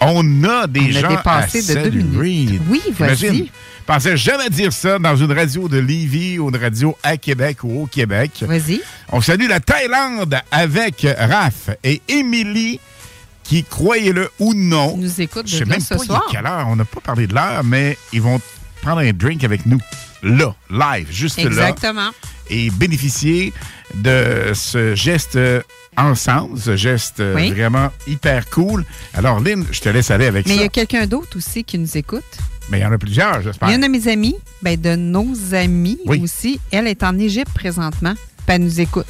[0.00, 2.28] on a des On a gens dépassé à de deux saluer.
[2.30, 2.62] minutes.
[2.68, 3.50] Oui, vas-y.
[3.86, 7.82] Pensais jamais dire ça dans une radio de Lévis ou une radio à Québec ou
[7.82, 8.30] au Québec.
[8.42, 8.80] Vas-y.
[9.10, 12.78] On salue la Thaïlande avec Raph et Émilie
[13.44, 16.24] qui, croyez-le ou non, nous écoutent je sais même ce pas soir.
[16.30, 16.66] quelle heure.
[16.68, 18.40] On n'a pas parlé de l'heure, mais ils vont
[18.82, 19.78] prendre un drink avec nous.
[20.22, 21.44] Là, live, juste là.
[21.46, 22.10] Exactement.
[22.48, 23.52] Et bénéficier
[23.94, 25.60] de ce geste euh,
[25.96, 27.50] ensemble, ce geste euh, Oui.
[27.50, 28.84] vraiment hyper cool.
[29.14, 30.64] Alors, Lynn, je te laisse aller avec Mais il y ça.
[30.66, 32.22] a quelqu'un d'autre aussi qui nous écoute.
[32.70, 33.68] Mais il y en a plusieurs, j'espère.
[33.68, 36.20] Il y a une de mes amies, ben de nos amis Oui.
[36.22, 36.60] aussi.
[36.70, 39.06] Elle est en Égypte présentement, puis elle nous écoute.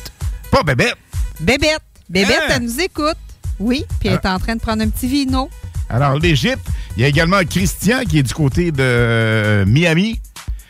[0.50, 0.96] Pas bébête.
[1.40, 1.78] Bébête.
[2.08, 2.54] Bébête, Hein?
[2.56, 3.16] elle nous écoute.
[3.62, 5.50] Oui, puis elle est en train de prendre un petit vino.
[5.88, 10.18] Alors, l'Égypte, il y a également Christian qui est du côté de euh, Miami.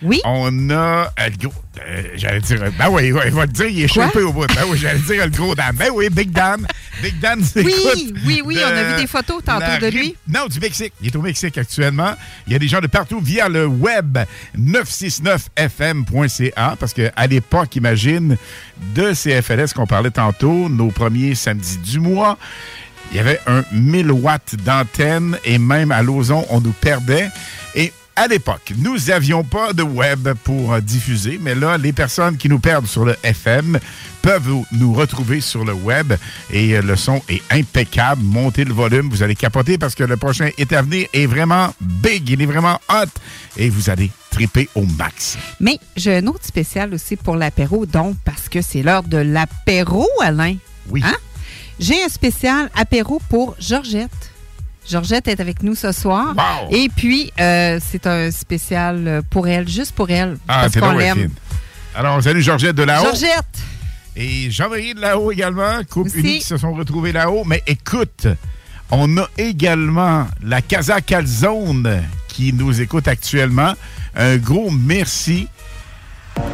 [0.03, 0.21] Oui.
[0.25, 1.55] On a euh, le gros.
[1.87, 2.59] euh, j'allais dire.
[2.77, 4.07] Ben oui, ouais, il va te dire, il est Quoi?
[4.07, 4.47] chopé au bout.
[4.49, 5.77] Ben oui, j'allais dire le gros Dan.
[5.77, 6.67] Ben oui, Big Dan.
[7.01, 7.73] Big Dan, c'est Oui,
[8.27, 10.17] oui, oui, on a vu des photos tantôt de lui.
[10.27, 10.93] Non, du Mexique.
[11.01, 12.15] Il est au Mexique actuellement.
[12.49, 14.19] Il y a des gens de partout via le web
[14.59, 18.37] 969fm.ca parce qu'à l'époque, imagine,
[18.95, 22.39] de CFLS qu'on parlait tantôt, nos premiers samedis du mois,
[23.13, 27.29] il y avait un 1000 watts d'antenne et même à Lauson, on nous perdait.
[27.75, 32.37] Et à l'époque, nous n'avions pas de web pour euh, diffuser, mais là, les personnes
[32.37, 33.79] qui nous perdent sur le FM
[34.21, 36.13] peuvent nous- retrouver sur le web
[36.51, 38.23] et euh, le son est impeccable.
[38.23, 41.75] Montez le volume, vous allez capoter parce que le prochain est à venir est vraiment
[41.81, 43.09] big, il est vraiment hot
[43.57, 45.39] et vous allez triper au max.
[45.59, 50.07] Mais j'ai un autre spécial aussi pour l'apéro, donc, parce que c'est l'heure de l'apéro,
[50.23, 50.57] Alain.
[50.91, 51.03] Oui.
[51.05, 51.15] Hein?
[51.79, 54.11] J'ai un spécial apéro pour Georgette.
[54.89, 56.35] Georgette est avec nous ce soir.
[56.37, 56.69] Wow!
[56.71, 60.39] Et puis, euh, c'est un spécial pour elle, juste pour elle.
[60.49, 61.31] Ah, parce c'est qu'on l'aime.
[61.95, 63.05] Alors, on salue Georgette de là-haut.
[63.05, 63.61] Georgette!
[64.17, 66.19] Et Jean-Marie de là-haut également, couple Aussi.
[66.21, 67.45] unique qui se sont retrouvés là-haut.
[67.45, 68.27] Mais écoute,
[68.91, 73.75] on a également la Casa Calzone qui nous écoute actuellement.
[74.15, 75.49] Un gros merci.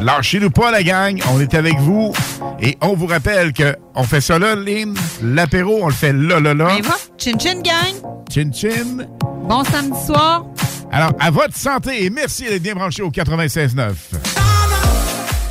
[0.01, 1.19] Lâchez-nous pas, la gang.
[1.33, 2.13] On est avec vous.
[2.61, 4.95] Et on vous rappelle que on fait ça là, Lynn.
[5.21, 6.75] L'apéro, on le fait là, là, là.
[6.77, 6.95] Y va?
[7.17, 7.95] Chin Chin Gang!
[8.29, 9.05] Chin Chin.
[9.47, 10.45] Bon samedi soir!
[10.91, 13.93] Alors, à votre santé et merci d'être bien branché au 96.9.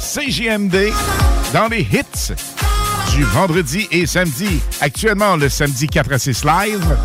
[0.01, 0.93] CJMD
[1.53, 2.33] dans les hits
[3.14, 4.61] du vendredi et samedi.
[4.81, 6.97] Actuellement, le samedi 4 à 6 live.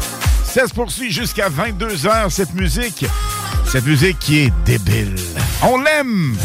[0.46, 3.06] Ça se poursuit jusqu'à 22h, cette musique.
[3.68, 5.16] Cette musique qui est débile.
[5.64, 6.36] On l'aime!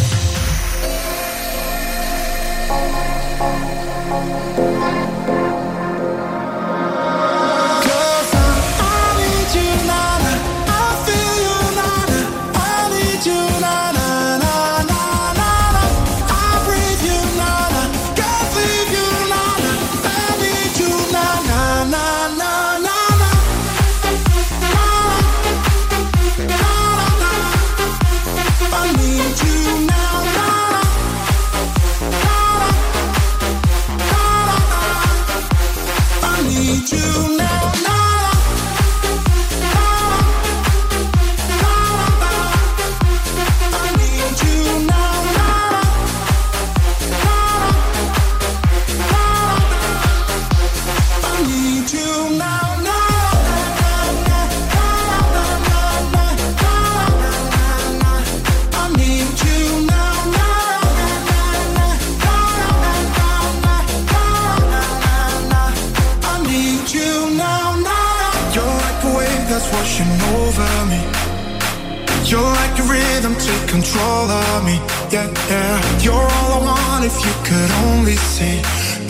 [73.98, 74.76] Control of me.
[75.10, 76.00] Yeah, yeah.
[76.00, 78.60] You're all I want if you could only see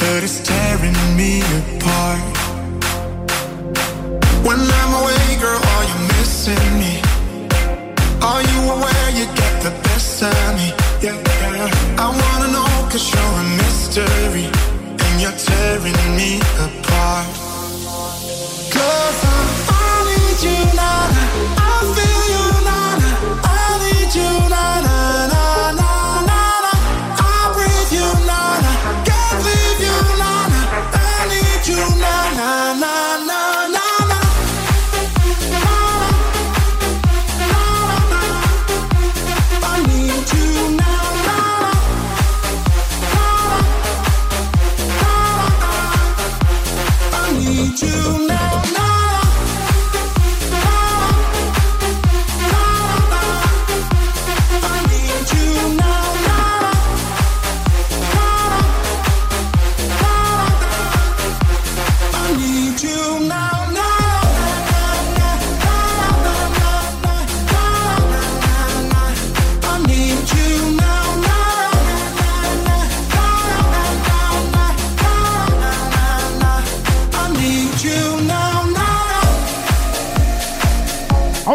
[0.00, 2.20] that it's tearing me apart.
[4.46, 6.94] When I'm away, girl, are you missing me?
[8.22, 10.72] Are you aware you get the best of me?
[11.02, 12.04] Yeah, yeah.
[12.04, 14.46] I wanna know cause you're a mystery
[15.04, 17.28] And you're tearing me apart
[18.74, 19.40] Cause I,
[19.70, 21.57] I need you now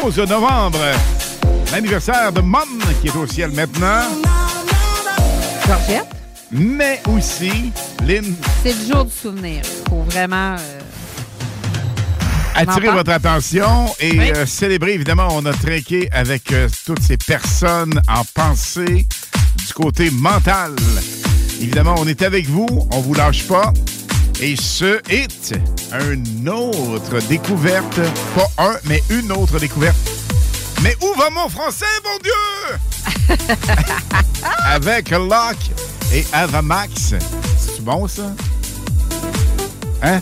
[0.03, 0.80] 11 novembre,
[1.71, 2.67] l'anniversaire de Mom
[3.01, 4.03] qui est au ciel maintenant.
[5.65, 6.07] Georgette,
[6.51, 7.71] Mais aussi,
[8.05, 9.61] Lynn, c'est le jour du souvenir.
[9.63, 10.55] Il faut vraiment.
[10.59, 10.80] euh,
[12.55, 14.31] attirer votre attention et Oui.
[14.35, 14.93] euh, célébrer.
[14.93, 19.07] Évidemment, on a trinqué avec euh, toutes ces personnes en pensée
[19.65, 20.75] du côté mental.
[21.61, 23.71] Évidemment, on est avec vous, on vous lâche pas.
[24.45, 25.55] Et ce est
[26.01, 27.97] une autre découverte,
[28.35, 29.95] pas un, mais une autre découverte.
[30.81, 33.37] Mais où va mon français, mon Dieu?
[34.65, 35.71] avec Locke
[36.11, 37.13] et Avamax.
[37.57, 38.33] C'est bon, ça?
[40.01, 40.19] Hein?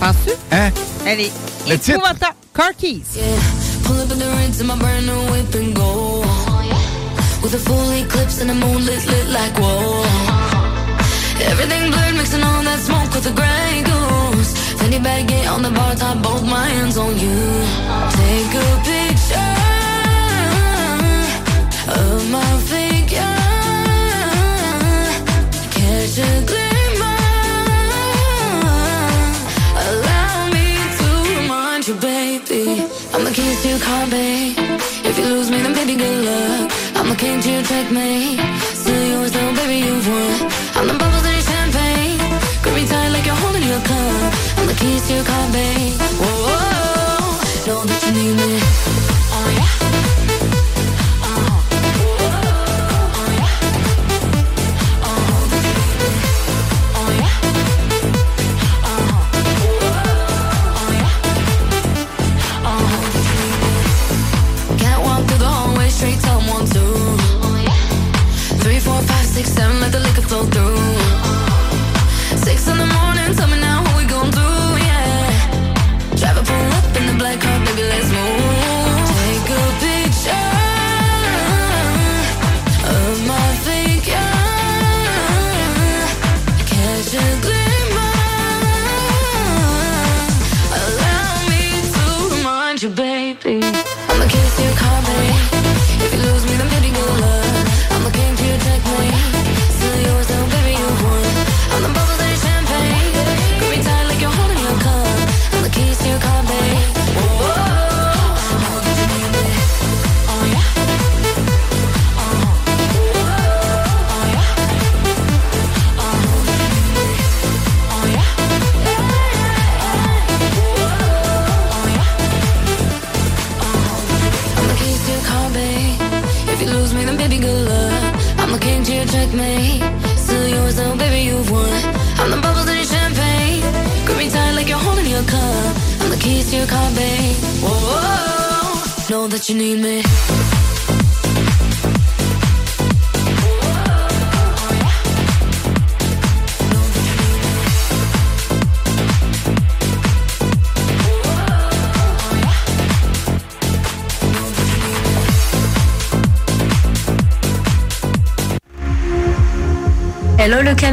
[0.00, 0.32] Penses-tu?
[0.50, 0.70] Hein?
[1.06, 1.32] Elle est
[1.68, 2.00] Le titre?
[2.52, 3.04] Car Keys.
[3.84, 6.24] Pull up in the rinse in my brand new whip and go.
[7.40, 10.29] With a full eclipse and the moon lit, lit like whoa.
[11.42, 14.52] Everything blurred, mixing all that smoke with the gray goose.
[14.78, 17.38] Fanny bag get on the bar top, both my hands on you.
[18.20, 19.56] Take a picture
[22.00, 23.36] of my figure.
[25.76, 27.20] Catch a glimmer.
[29.86, 30.68] Allow me
[31.00, 32.84] to remind you, baby.
[33.14, 34.56] I'm the keys to your car, babe.
[35.08, 36.70] If you lose me, then baby, good luck.
[36.96, 38.40] I'm the king to your checkmate.
[38.80, 40.29] Still yours, though, baby, you've won.
[45.02, 46.29] I'm the keys to your car,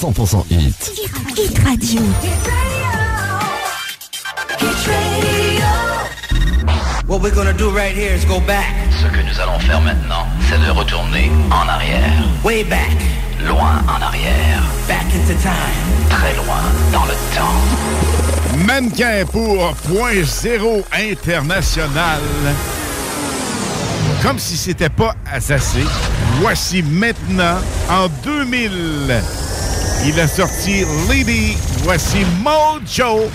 [0.00, 0.74] 100% hit.
[1.36, 2.00] Hit Radio.
[7.06, 8.64] What we're gonna do right here is go back.
[8.98, 12.24] Ce que nous allons faire maintenant, c'est de retourner en arrière.
[12.42, 12.96] Way back.
[13.46, 14.62] Loin en arrière.
[14.88, 16.08] Back into time.
[16.08, 16.62] Très loin
[16.92, 18.64] dans le temps.
[18.64, 22.22] Mannequin pour Point Zéro International.
[24.22, 25.84] Comme si c'était pas assez,
[26.40, 27.58] voici maintenant,
[27.90, 29.22] en 2000,
[30.06, 33.30] il a sorti Lady, voici Mojo.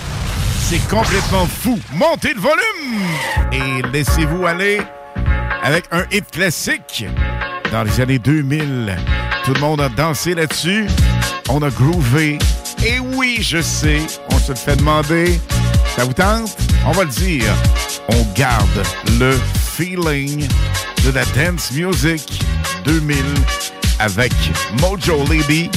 [0.68, 1.78] C'est complètement fou.
[1.92, 3.02] Montez le volume
[3.52, 4.80] et laissez-vous aller
[5.62, 7.06] avec un hit classique
[7.70, 8.96] dans les années 2000.
[9.44, 10.86] Tout le monde a dansé là-dessus.
[11.48, 12.38] On a groové.
[12.84, 14.00] Et oui, je sais,
[14.32, 15.40] on se fait demander.
[15.96, 16.56] Ça vous tente?
[16.86, 17.52] On va le dire.
[18.08, 18.82] On garde
[19.18, 19.38] le
[19.76, 20.46] feeling
[21.04, 22.42] de la dance music
[22.84, 23.16] 2000
[23.98, 24.32] avec
[24.80, 25.70] Mojo Lady.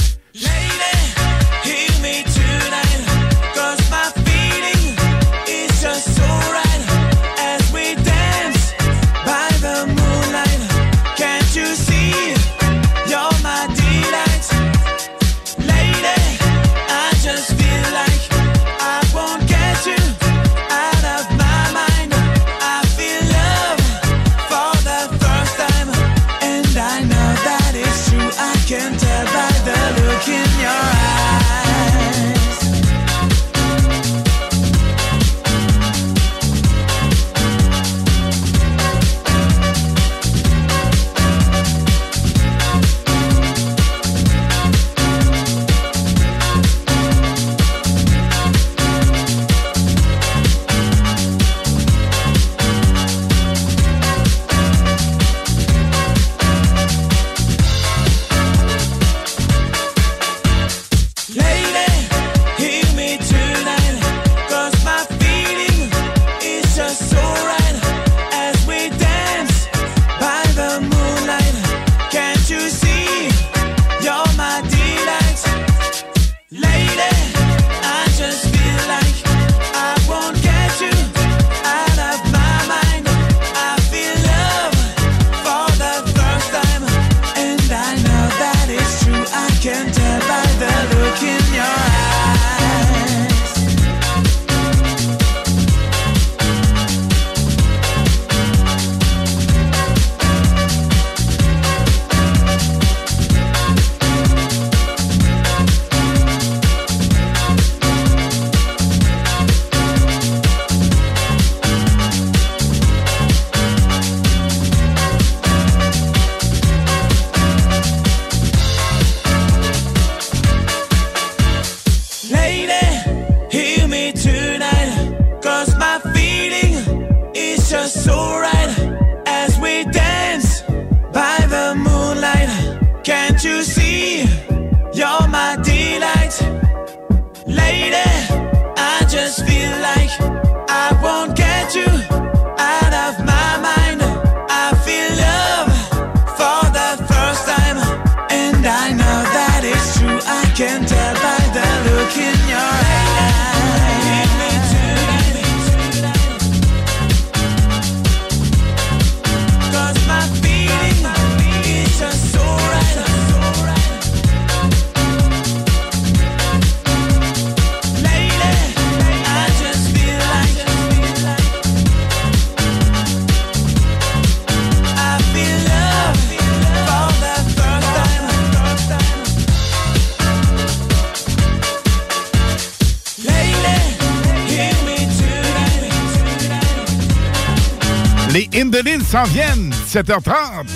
[188.60, 190.66] in the Lille s'en viennent, 7h30.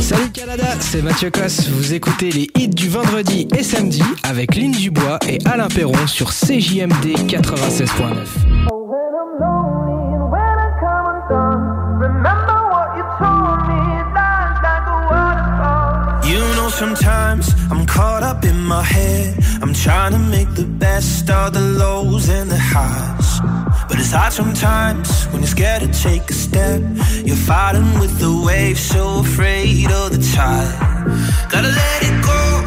[0.00, 1.68] Salut Canada, c'est Mathieu Cosse.
[1.68, 6.30] Vous écoutez les hits du vendredi et samedi avec Lynn Dubois et Alain Perron sur
[6.30, 8.54] CJMD 96.9.
[16.26, 19.36] You know sometimes I'm caught up in my head.
[19.62, 23.23] I'm trying to make the best of the lows and the highs.
[23.94, 26.82] But it's hard sometimes when you're scared to take a step.
[27.24, 31.48] You're fighting with the waves, so afraid of the tide.
[31.48, 32.63] Gotta let it go.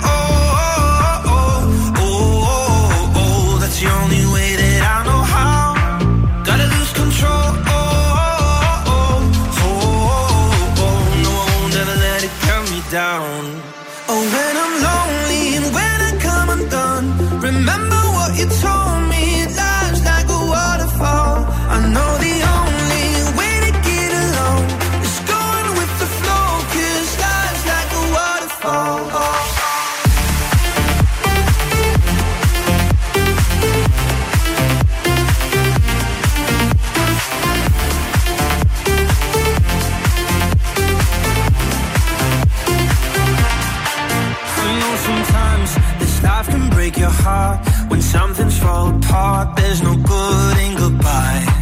[48.89, 51.56] apart, there's no good in goodbye.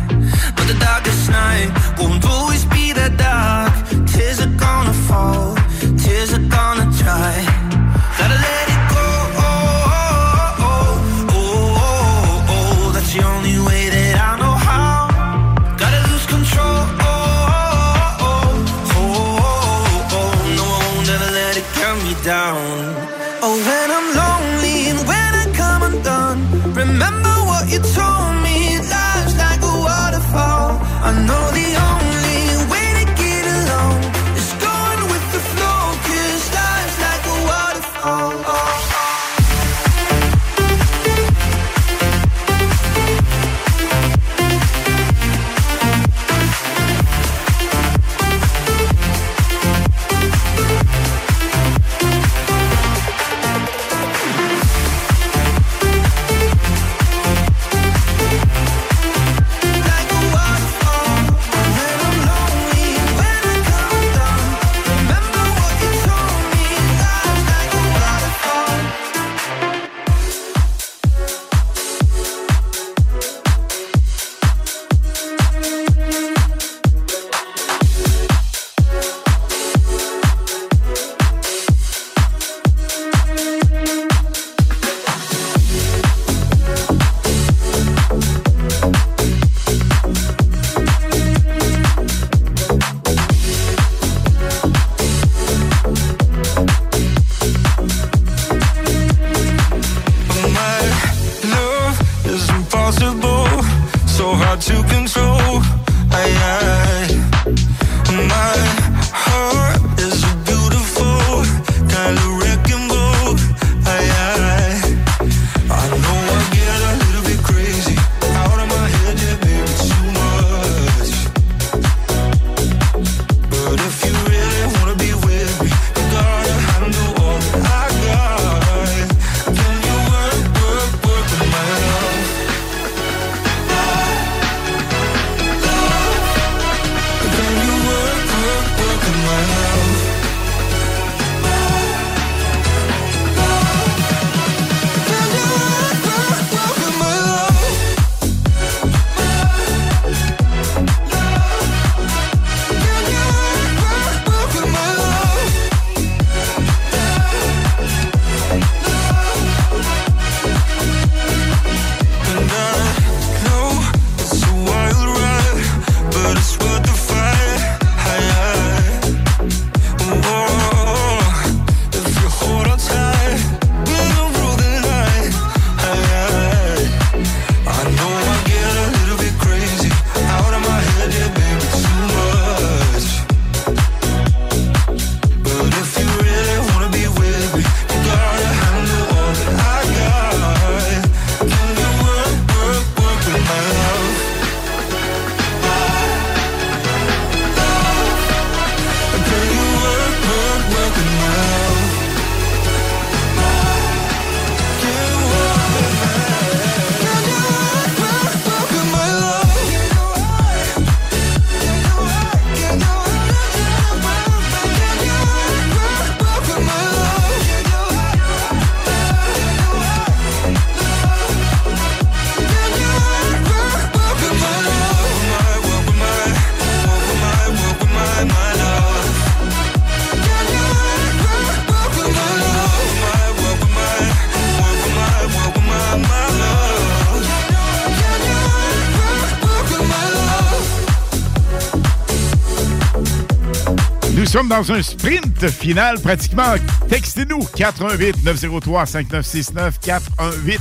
[244.36, 246.56] Sommes dans un sprint final pratiquement.
[246.90, 250.60] Textez-nous 418 903 5969 418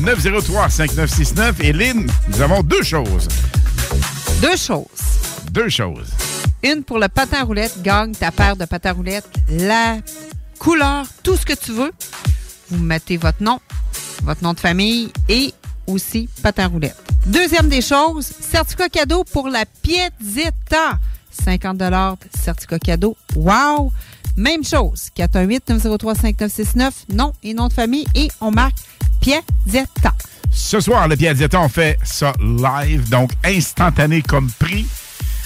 [0.00, 3.28] 903 5969 et Lynn, nous avons deux choses.
[4.42, 4.86] Deux choses.
[5.52, 6.08] Deux choses.
[6.64, 7.80] Une pour le patin roulette.
[7.82, 9.28] Gagne ta paire de patins à roulette.
[9.48, 9.98] La
[10.58, 11.92] couleur, tout ce que tu veux.
[12.68, 13.60] Vous mettez votre nom,
[14.24, 15.54] votre nom de famille et
[15.86, 16.96] aussi patin roulette.
[17.26, 20.98] Deuxième des choses, certificat cadeau pour la Piazzetta.
[21.48, 21.82] 50
[22.34, 23.16] certificat cadeau.
[23.34, 23.90] Wow!
[24.36, 25.08] Même chose.
[25.16, 28.76] 418-903-5969, nom et nom de famille et on marque
[29.20, 30.12] Piazzetta.
[30.50, 34.86] Ce soir, le Piazzetta, on fait ça live, donc instantané comme prix.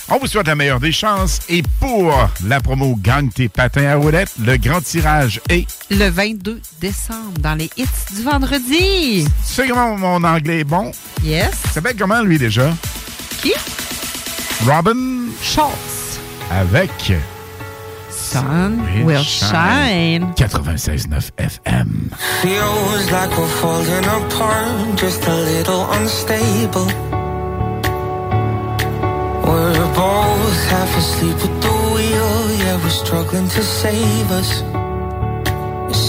[0.08, 1.38] On vous souhaite la meilleure des chances.
[1.48, 2.12] Et pour
[2.44, 5.66] la promo Gagne tes patins à roulettes, le grand tirage est...
[5.90, 9.24] Le 22 décembre, dans les hits du vendredi.
[9.44, 10.90] Sais comment mon anglais est bon?
[11.22, 11.52] Yes.
[11.66, 12.74] Ça s'appelle comment, lui, déjà?
[13.40, 13.52] Qui?
[14.66, 15.91] Robin Schultz.
[16.50, 16.90] Avec...
[18.10, 20.34] Sun will shine.
[20.34, 22.14] 96.9 FM.
[22.42, 26.86] Feels like we're falling apart, just a little unstable.
[29.44, 34.62] We're both half asleep at the wheel, yeah, we're struggling to save us.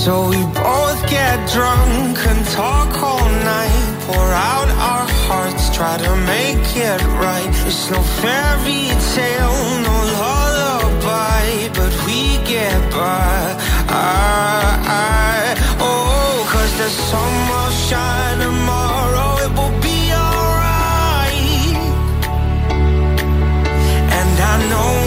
[0.04, 6.16] So we both get drunk and talk all night, pour out our hearts, try to
[6.34, 7.54] make it right.
[7.68, 8.84] It's no fairy
[9.16, 11.46] tale, no lullaby,
[11.78, 12.20] but we
[12.54, 13.38] get by.
[13.88, 21.78] I, I, oh, cause the sun will shine tomorrow, it will be alright.
[24.18, 25.03] And I know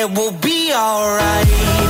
[0.00, 1.89] it will be alright.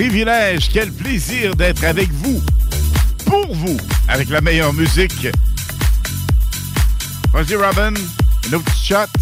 [0.00, 2.40] privilège, quel plaisir d'être avec vous,
[3.26, 3.76] pour vous,
[4.08, 5.28] avec la meilleure musique.
[7.34, 9.20] Vas-y, Robin, un autre petit shot.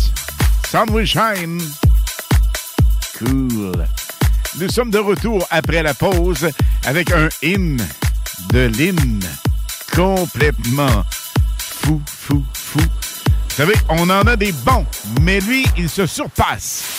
[0.71, 1.61] Sun will shine.
[3.19, 3.89] Cool.
[4.61, 6.49] Nous sommes de retour après la pause
[6.85, 7.77] avec un in
[8.53, 9.21] de Lynn.
[9.97, 11.05] Complètement
[11.59, 12.79] fou, fou, fou.
[12.79, 14.87] Vous savez, on en a des bons,
[15.23, 16.98] mais lui, il se surpasse.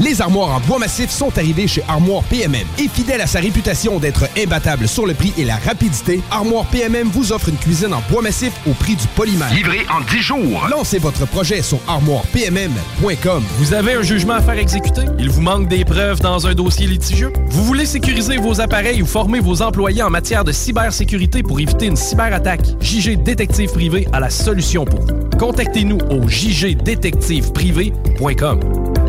[0.00, 2.66] Les armoires en bois massif sont arrivées chez Armoire PMM.
[2.78, 7.08] Et fidèle à sa réputation d'être imbattable sur le prix et la rapidité, Armoire PMM
[7.08, 9.52] vous offre une cuisine en bois massif au prix du polymère.
[9.52, 10.66] Livré en 10 jours.
[10.70, 13.42] Lancez votre projet sur armoirepmm.com.
[13.58, 15.02] Vous avez un jugement à faire exécuter?
[15.18, 17.32] Il vous manque des preuves dans un dossier litigieux?
[17.48, 21.86] Vous voulez sécuriser vos appareils ou former vos employés en matière de cybersécurité pour éviter
[21.86, 22.66] une cyberattaque?
[22.80, 25.14] JG Détective Privé a la solution pour vous.
[25.38, 29.05] Contactez-nous au jgdétectiveprivé.com.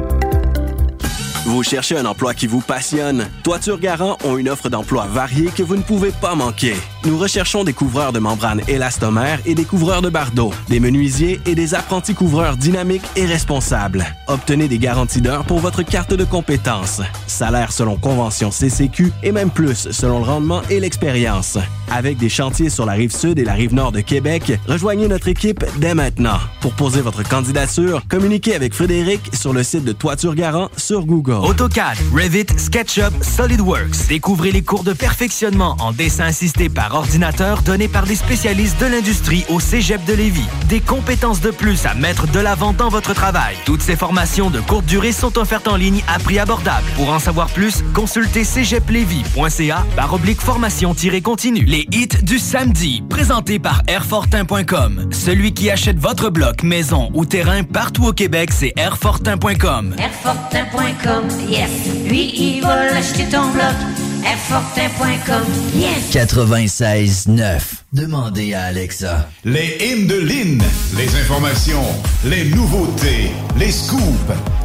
[1.47, 3.25] Vous cherchez un emploi qui vous passionne?
[3.41, 6.75] Toiture Garant ont une offre d'emploi variée que vous ne pouvez pas manquer.
[7.07, 11.55] Nous recherchons des couvreurs de membranes élastomères et des couvreurs de bardeaux, des menuisiers et
[11.55, 14.05] des apprentis couvreurs dynamiques et responsables.
[14.27, 17.01] Obtenez des garanties d'heures pour votre carte de compétences.
[17.25, 21.57] Salaire selon convention CCQ et même plus selon le rendement et l'expérience.
[21.89, 25.29] Avec des chantiers sur la rive sud et la rive nord de Québec, rejoignez notre
[25.29, 26.39] équipe dès maintenant.
[26.59, 31.45] Pour poser votre candidature, communiquez avec Frédéric sur le site de Toiture Garant sur Google.
[31.45, 34.09] AutoCAD, Revit, SketchUp, SolidWorks.
[34.09, 38.87] Découvrez les cours de perfectionnement en dessin assisté par ordinateur donnés par des spécialistes de
[38.87, 40.47] l'industrie au Cégep de Lévis.
[40.67, 43.55] Des compétences de plus à mettre de l'avant dans votre travail.
[43.65, 46.85] Toutes ces formations de courte durée sont offertes en ligne à prix abordable.
[46.95, 51.65] Pour en savoir plus, consultez cégeplevy.ca par oblique formation-continue.
[51.65, 55.09] Les hits du samedi, présentés par Airfortin.com.
[55.11, 59.95] Celui qui achète votre bloc, maison ou terrain partout au Québec, c'est Airfortin.com.
[59.97, 61.69] Airfortin.com, yes.
[62.07, 64.06] Lui, il va l'acheter ton bloc.
[64.25, 65.43] Airfortin.com,
[65.75, 66.11] yes.
[66.11, 67.59] 96.9.
[67.93, 69.29] Demandez à Alexa.
[69.45, 70.61] Les hymnes de Lynn,
[70.97, 71.85] les informations,
[72.25, 74.01] les nouveautés, les scoops,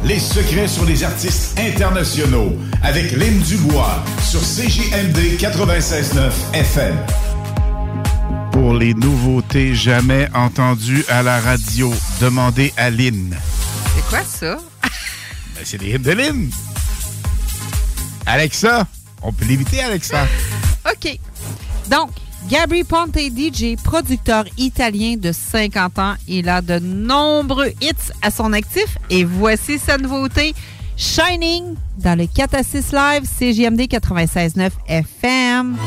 [0.03, 6.95] les secrets sur les artistes internationaux avec Lynn Dubois sur CJMD 96.9 FM.
[8.51, 13.35] Pour les nouveautés jamais entendues à la radio, demandez à Lynn.
[13.95, 14.57] C'est quoi ça?
[15.55, 16.49] Ben, c'est des hymnes de Lynn.
[18.25, 18.87] Alexa,
[19.23, 20.25] on peut l'éviter, Alexa.
[20.91, 21.19] OK.
[21.89, 22.09] Donc,
[22.49, 28.51] Gabri Ponte DJ, producteur italien de 50 ans, il a de nombreux hits à son
[28.53, 30.53] actif et voici sa nouveauté
[30.97, 35.77] Shining dans le 4 à 6 live CGMD 96.9 FM.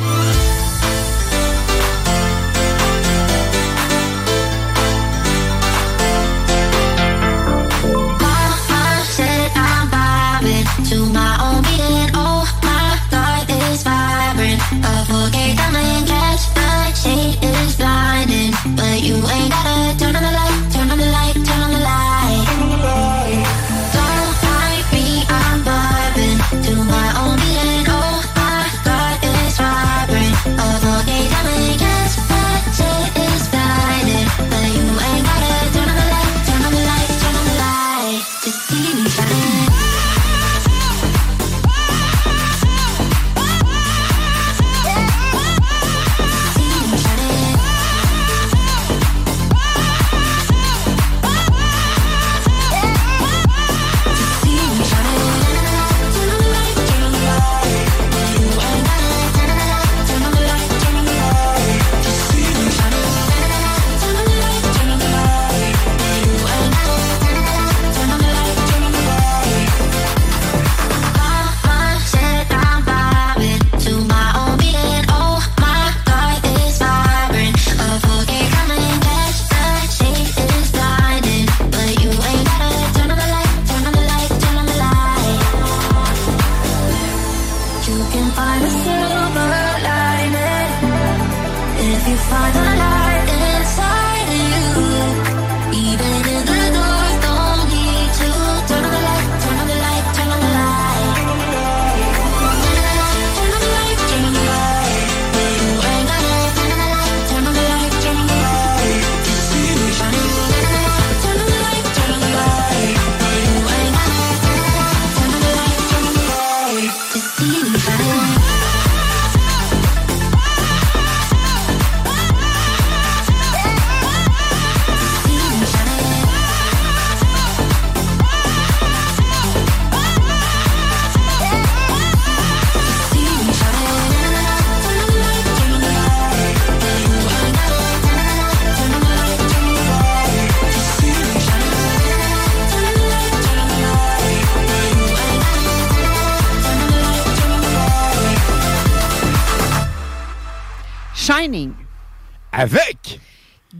[10.90, 11.85] To my own beat.
[18.74, 21.05] But you ain't gotta turn on the light, turn on the light,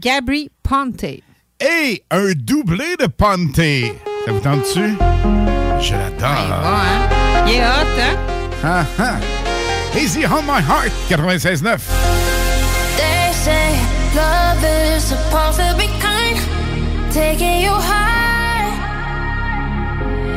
[0.07, 1.03] Gabri Ponte.
[1.59, 3.57] et un doublé de Ponte.
[4.25, 4.95] Ça vous tente-tu?
[5.81, 6.63] Je l'adore.
[7.45, 8.15] Il est hot, hein?
[8.63, 9.19] Ah, ah.
[9.99, 11.81] Easy on my heart, 96.9.
[12.95, 13.75] They say
[14.15, 16.37] love is supposed to be kind,
[17.11, 18.71] taking you high.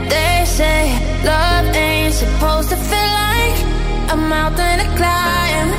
[0.09, 0.91] They say
[1.25, 5.71] love ain't supposed to feel like a mountain to climb.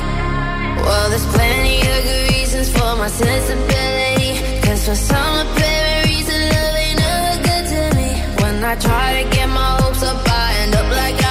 [0.82, 2.31] Well, there's plenty of good
[2.96, 4.60] my sensibility.
[4.62, 8.10] Cause for some apparent reason, love ain't never good to me.
[8.42, 11.21] When I try to get my hopes up, I end up like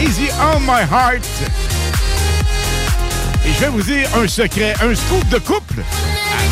[0.00, 1.22] Easy on my heart.
[3.44, 5.84] Et je vais vous dire un secret, un scoop de couple.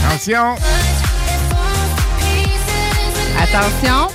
[0.07, 0.55] Attention.
[3.43, 4.09] Attention.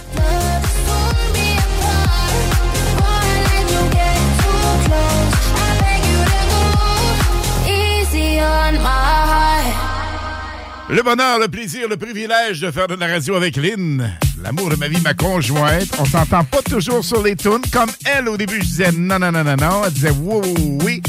[10.91, 14.18] Le bonheur, le plaisir, le privilège de faire de la radio avec Lynn.
[14.41, 15.89] L'amour de ma vie, ma conjointe.
[15.99, 17.61] On s'entend pas toujours sur les tunes.
[17.71, 19.83] Comme elle, au début, je disais non, non, non, non, non.
[19.85, 20.53] Elle disait oui,
[20.83, 21.01] oui.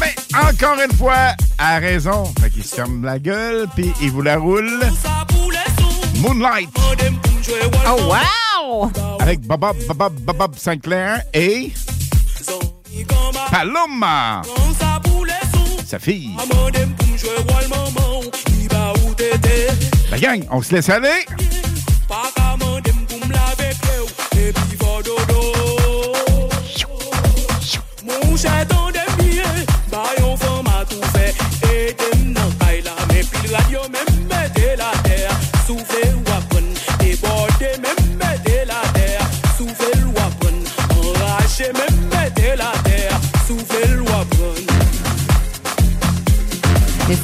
[0.00, 2.32] Mais encore une fois, elle a raison.
[2.40, 4.80] Fait qu'il se ferme la gueule, puis il vous la roule.
[6.16, 6.70] Moonlight.
[7.86, 8.92] Oh, wow!
[9.20, 9.64] Avec Bob,
[9.94, 11.72] Bob, Bob Sinclair et
[13.50, 14.42] Paloma.
[15.86, 16.30] Sa fille.
[20.10, 21.26] La gang, on se laisse aller.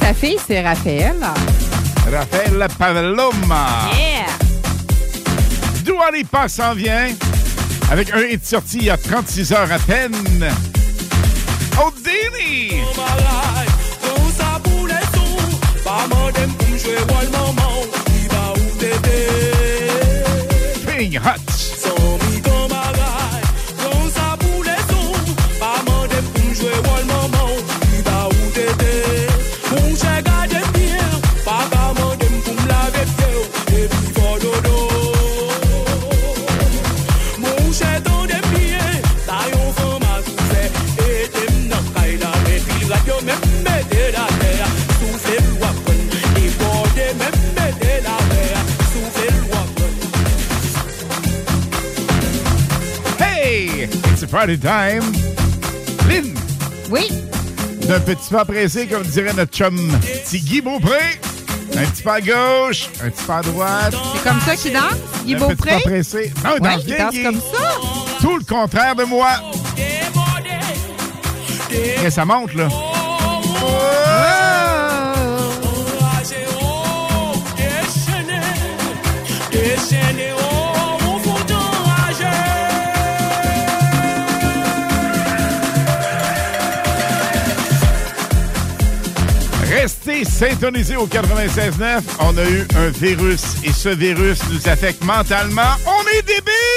[0.05, 1.15] Sa fille, c'est Raphaël.
[2.13, 3.89] Raphaël Paloma.
[3.97, 4.27] Yeah!
[5.83, 7.07] Dua Lipa s'en vient
[7.89, 10.13] avec un hit sorti il y a 36 heures à peine.
[20.85, 21.64] Ping Hot.
[54.35, 55.01] Party time.
[56.09, 56.35] Lynn!
[56.91, 57.07] Oui?
[57.87, 60.99] D'un petit pas pressé, comme dirait notre chum petit Guy Beaupré.
[61.77, 63.95] Un petit pas à gauche, un petit pas à droite.
[64.13, 64.91] C'est comme ça qu'il danse?
[65.25, 66.33] Il est Un petit pas pressé.
[66.43, 67.23] Non, il Ouais, danse il bien, danse Guy.
[67.23, 67.79] comme ça.
[68.19, 69.29] Tout le contraire de moi.
[72.05, 72.67] Et ça monte, là?
[90.25, 92.01] Restez syntonisés au 96.9.
[92.19, 95.61] On a eu un virus et ce virus nous affecte mentalement.
[95.85, 96.74] On est débiles!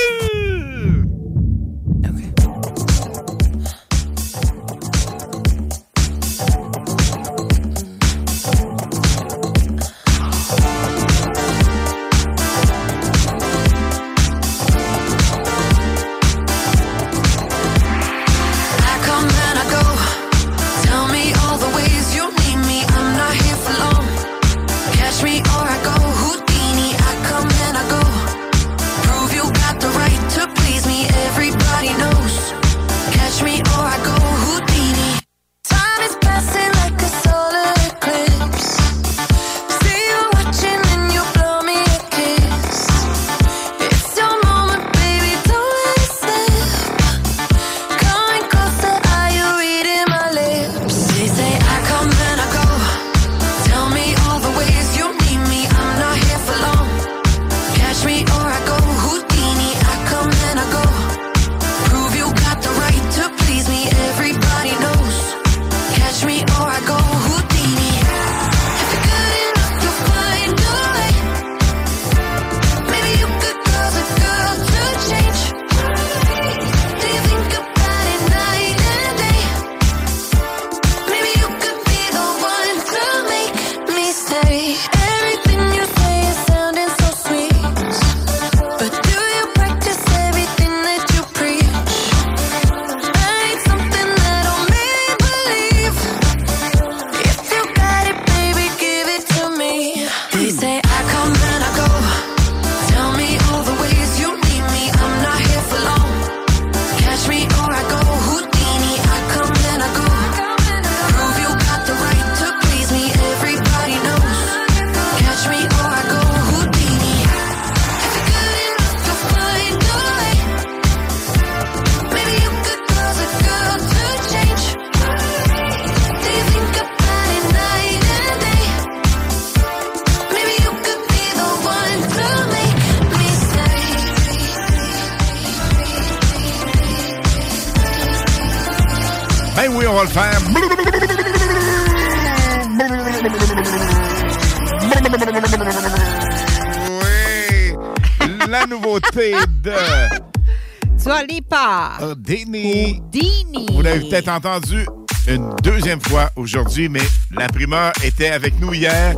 [152.00, 153.00] Houdini.
[153.00, 153.66] Houdini.
[153.72, 154.86] Vous l'avez peut-être entendu
[155.26, 157.02] une deuxième fois aujourd'hui, mais
[157.32, 159.14] la primeur était avec nous hier.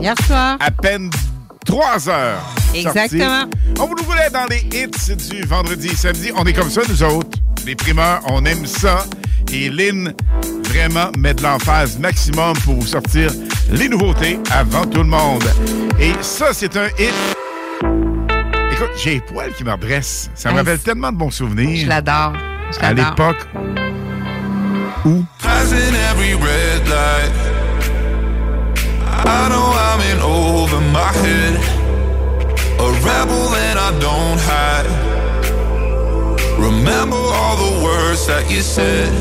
[0.00, 0.56] Hier soir.
[0.60, 1.10] À peine
[1.64, 2.40] trois heures.
[2.74, 3.44] Exactement.
[3.78, 6.30] On vous voulait dans les hits du vendredi et samedi.
[6.36, 7.38] On est comme ça, nous autres.
[7.66, 9.04] Les primeurs, on aime ça.
[9.52, 10.14] Et Lynn,
[10.64, 13.30] vraiment, met de l'emphase maximum pour vous sortir
[13.70, 15.44] les nouveautés avant tout le monde.
[15.98, 17.12] Et ça, c'est un hit.
[18.80, 20.30] Écoute, j'ai les poils qui me redressent.
[20.34, 21.84] Ça me rappelle tellement de bons souvenirs.
[21.84, 22.32] Je l'adore.
[22.80, 23.46] À l'époque
[25.04, 25.22] où.
[29.26, 31.60] I know I'm in over my head.
[32.78, 34.86] A rebel and I don't hide.
[36.58, 39.12] Remember all the words that you said.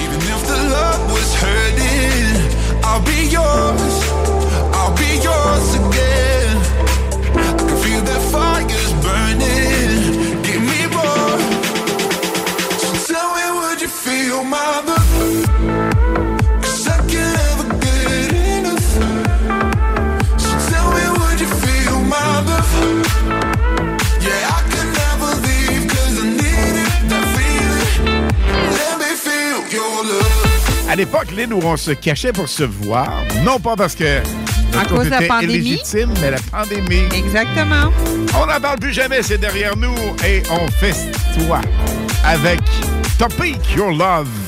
[0.00, 2.34] Even if the love was hurting,
[2.82, 4.02] I'll be yours.
[4.74, 6.15] I'll be yours again.
[30.96, 33.12] À l'époque, Lynn, où on se cachait pour se voir,
[33.44, 34.22] non pas parce que
[34.74, 35.52] À cause de la pandémie.
[35.52, 37.02] illégitime, mais la pandémie.
[37.14, 37.92] Exactement.
[38.34, 39.94] On n'en parle plus jamais, c'est derrière nous
[40.26, 41.60] et on festoie
[42.24, 42.60] avec
[43.18, 44.45] Topic Your Love.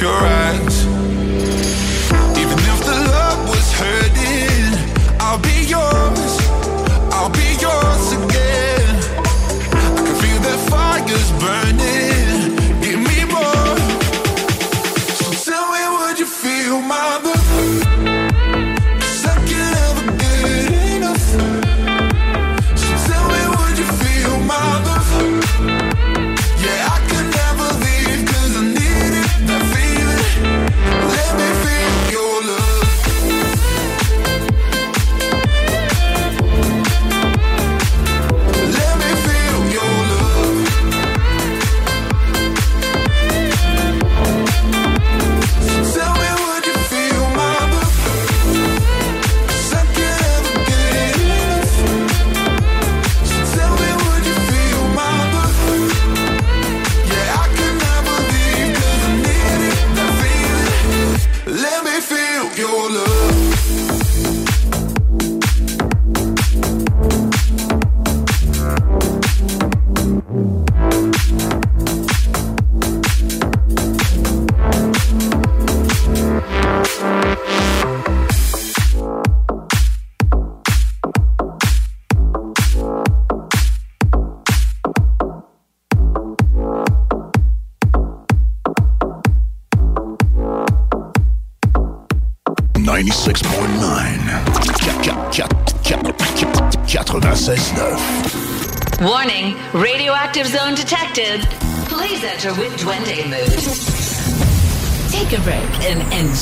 [0.00, 0.67] If the love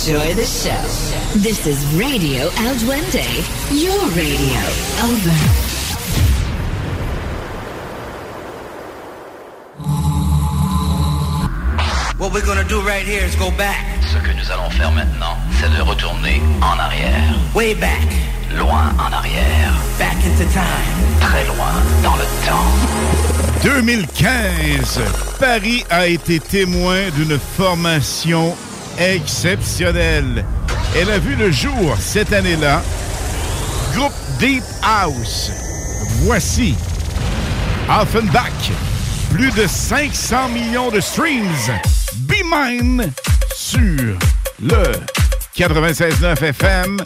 [0.09, 0.71] enjoy the show.
[1.35, 3.27] This is Radio El Duende,
[3.75, 4.61] your radio.
[5.03, 5.35] Over.
[12.19, 13.85] What we're gonna do right here is go back.
[14.03, 17.35] Ce que nous allons faire maintenant, c'est de retourner en arrière.
[17.57, 18.07] Way back.
[18.57, 19.73] Loin en arrière.
[19.99, 21.19] Back into time.
[21.21, 22.63] Très loin dans le temps.
[23.65, 25.01] 2015,
[25.41, 28.55] Paris a été témoin d'une formation
[28.99, 30.45] exceptionnelle.
[30.95, 32.83] Elle a vu le jour cette année-là.
[33.95, 35.51] Groupe Deep House.
[36.23, 36.75] Voici
[37.89, 38.71] Offenbach.
[39.33, 41.49] Plus de 500 millions de streams.
[42.21, 43.13] Be Mine
[43.55, 44.17] sur
[44.61, 44.93] le
[45.57, 46.99] 96.9 FM.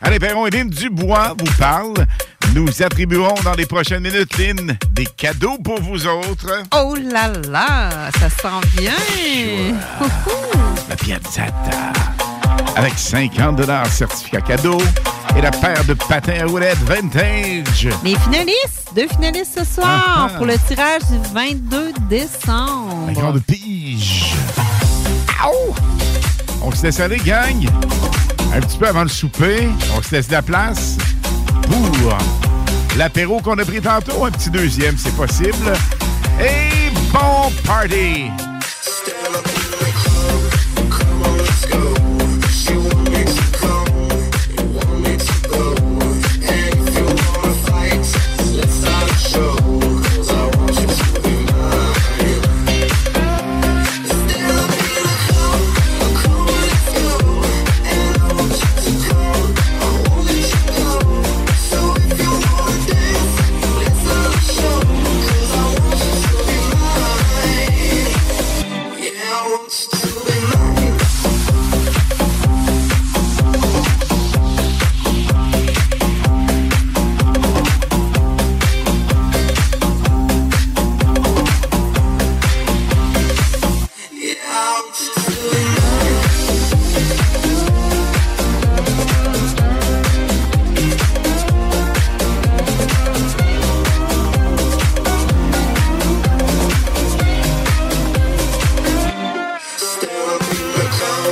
[0.00, 2.06] Allez, Perron et Lynn Dubois vous parlent.
[2.54, 6.62] Nous attribuerons dans les prochaines minutes, Lynn, des cadeaux pour vous autres.
[6.74, 8.94] Oh là là, ça sent bien.
[10.96, 11.92] Piazzetta.
[12.76, 13.60] Avec 50
[13.90, 14.78] certificat cadeau
[15.36, 17.88] et la paire de patins à roulettes vintage.
[18.04, 20.36] Les finalistes, deux finalistes ce soir Ah, ah.
[20.36, 23.12] pour le tirage du 22 décembre.
[23.12, 24.34] Grande pige.
[25.44, 25.74] Ow!
[26.62, 27.66] On se laisse aller, gang.
[28.54, 30.96] Un petit peu avant le souper, on se laisse de la place
[31.62, 32.16] pour
[32.96, 34.24] l'apéro qu'on a pris tantôt.
[34.24, 35.72] Un petit deuxième, c'est possible.
[36.40, 38.30] Et bon party!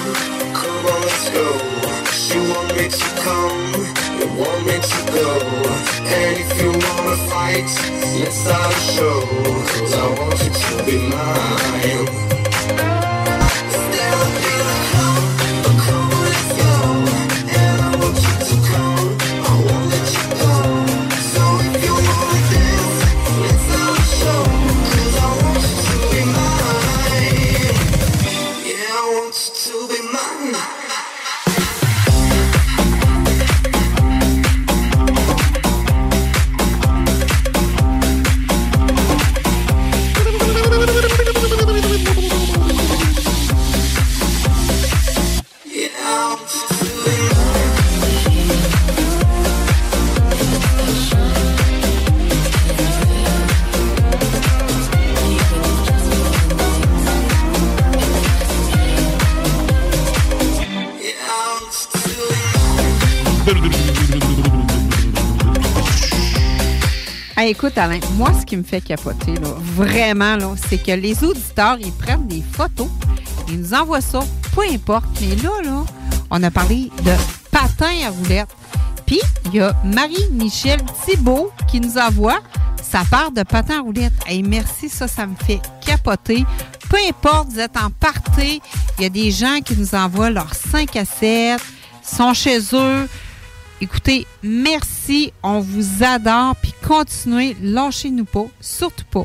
[0.04, 1.46] Come on, let's go.
[2.12, 3.72] She want me to come,
[4.20, 5.30] you want me to go.
[6.18, 7.64] And if you wanna fight,
[8.20, 9.20] let's start a show.
[9.80, 12.33] Cause I want you to be mine.
[67.46, 71.92] Écoute, Alain, moi, ce qui me fait capoter, là, vraiment, c'est que les auditeurs, ils
[71.92, 72.88] prennent des photos,
[73.48, 74.20] ils nous envoient ça,
[74.54, 75.04] peu importe.
[75.20, 75.84] Mais là, là,
[76.30, 77.12] on a parlé de
[77.50, 78.48] patins à roulettes.
[79.04, 82.38] Puis, il y a Marie-Michel Thibault qui nous envoie
[82.82, 84.14] sa part de patins à roulettes.
[84.26, 86.46] Hey, merci, ça, ça me fait capoter.
[86.88, 88.62] Peu importe, vous êtes en party,
[88.98, 91.60] il y a des gens qui nous envoient leurs 5 à 7,
[92.02, 93.08] sont chez eux.
[93.80, 99.24] Écoutez, merci, on vous adore, puis continuez, lâchez-nous pas, surtout pas.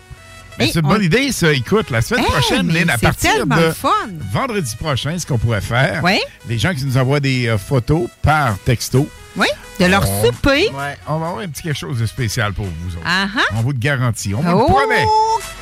[0.57, 1.53] Ben, c'est une on- bonne idée, ça.
[1.53, 3.89] Écoute, la semaine Hey, prochaine, Lynn, à partir de fun.
[4.31, 6.19] vendredi prochain, ce qu'on pourrait faire, Ouais.
[6.49, 9.07] les gens qui nous envoient des euh, photos par texto.
[9.37, 9.47] Oui,
[9.79, 10.69] de leur on- souper.
[10.73, 13.05] Ouais, on va avoir un petit quelque chose de spécial pour vous autres.
[13.05, 13.41] Ah ah.
[13.55, 15.05] On vous le garantit, on vous Oh, le promet.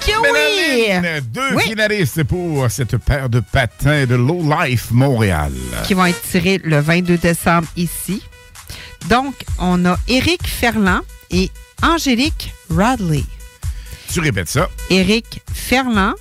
[0.02, 0.88] que oui!
[0.90, 1.64] Lynn, deux Oui.
[1.64, 5.52] finalistes pour cette paire de patins de Low Life Montréal.
[5.86, 8.24] qui vont être tirés le 22 décembre ici.
[9.10, 11.52] Donc, on a Éric Ferland et
[11.84, 13.24] Angélique Radley.
[14.12, 14.70] Tu répètes ça.
[14.90, 16.14] Éric Ferland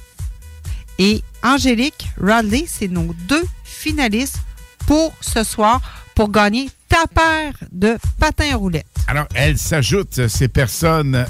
[0.99, 4.41] et Angélique Radley, c'est nos deux finalistes
[4.87, 5.81] pour ce soir
[6.15, 8.87] pour gagner ta paire de patins à roulettes.
[9.07, 11.27] Alors, elles s'ajoutent, ces personnes,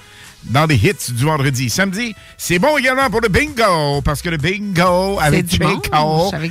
[0.44, 1.70] dans les hits du vendredi.
[1.70, 6.00] Samedi, c'est bon également pour le bingo, parce que le bingo avec Chico,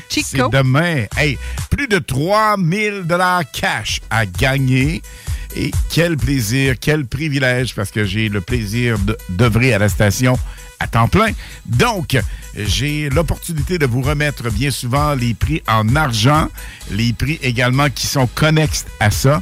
[0.09, 1.05] c'est demain.
[1.15, 1.37] Hey,
[1.69, 5.01] plus de 3000 dollars cash à gagner.
[5.55, 8.97] Et quel plaisir, quel privilège, parce que j'ai le plaisir
[9.29, 10.37] d'œuvrer à la station
[10.79, 11.31] à temps plein.
[11.65, 12.17] Donc,
[12.55, 16.49] j'ai l'opportunité de vous remettre bien souvent les prix en argent,
[16.91, 19.41] les prix également qui sont connexes à ça.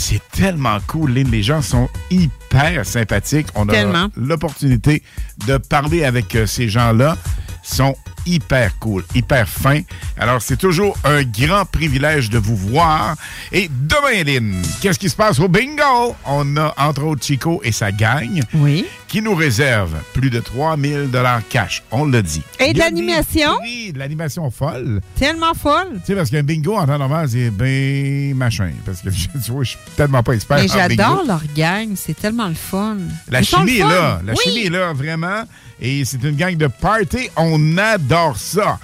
[0.00, 1.30] C'est tellement cool, Lynn.
[1.30, 3.48] Les gens sont hyper sympathiques.
[3.54, 5.02] On a l'opportunité
[5.46, 7.18] de parler avec euh, ces gens-là.
[7.64, 7.94] Ils sont
[8.26, 9.82] hyper cool, hyper fins.
[10.18, 13.16] Alors, c'est toujours un grand privilège de vous voir.
[13.52, 15.38] Et demain, Lynn, qu'est-ce qui se passe?
[15.40, 16.14] Au bingo?
[16.26, 18.84] On a, entre autres, Chico et sa gang Oui.
[19.08, 21.08] qui nous réserve plus de 3000
[21.48, 21.82] cash.
[21.90, 22.42] On l'a dit.
[22.58, 23.56] Et de l'animation?
[23.58, 25.00] prix, de l'animation folle.
[25.18, 25.88] Tellement folle.
[26.00, 28.70] Tu sais, parce qu'un bingo en temps normal, c'est bien machin.
[28.84, 29.08] Parce que,
[29.44, 31.88] tu vois, je suis tellement pas expert Mais j'adore leur gang.
[31.96, 32.96] C'est tellement le fun.
[33.28, 34.20] La Ils chimie le est là.
[34.24, 34.38] La Oui.
[34.42, 35.42] chimie est là, vraiment.
[35.82, 37.30] Et c'est une gang de party.
[37.36, 38.78] On adore ça.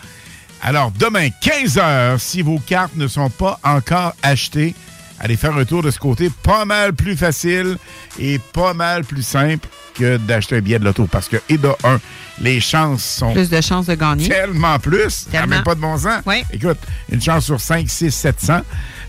[0.63, 4.75] Alors, demain, 15h, si vos cartes ne sont pas encore achetées,
[5.21, 6.31] allez faire un tour de ce côté.
[6.43, 7.77] Pas mal plus facile
[8.19, 11.07] et pas mal plus simple que d'acheter un billet de loto.
[11.07, 12.01] Parce que, et de un,
[12.41, 14.29] les chances sont Plus de chances de gagner.
[14.29, 15.27] tellement plus.
[15.31, 15.47] Tellement.
[15.57, 16.23] même pas de bon sens.
[16.27, 16.43] Oui.
[16.53, 16.79] Écoute,
[17.11, 18.61] une chance sur 5, 6, 700.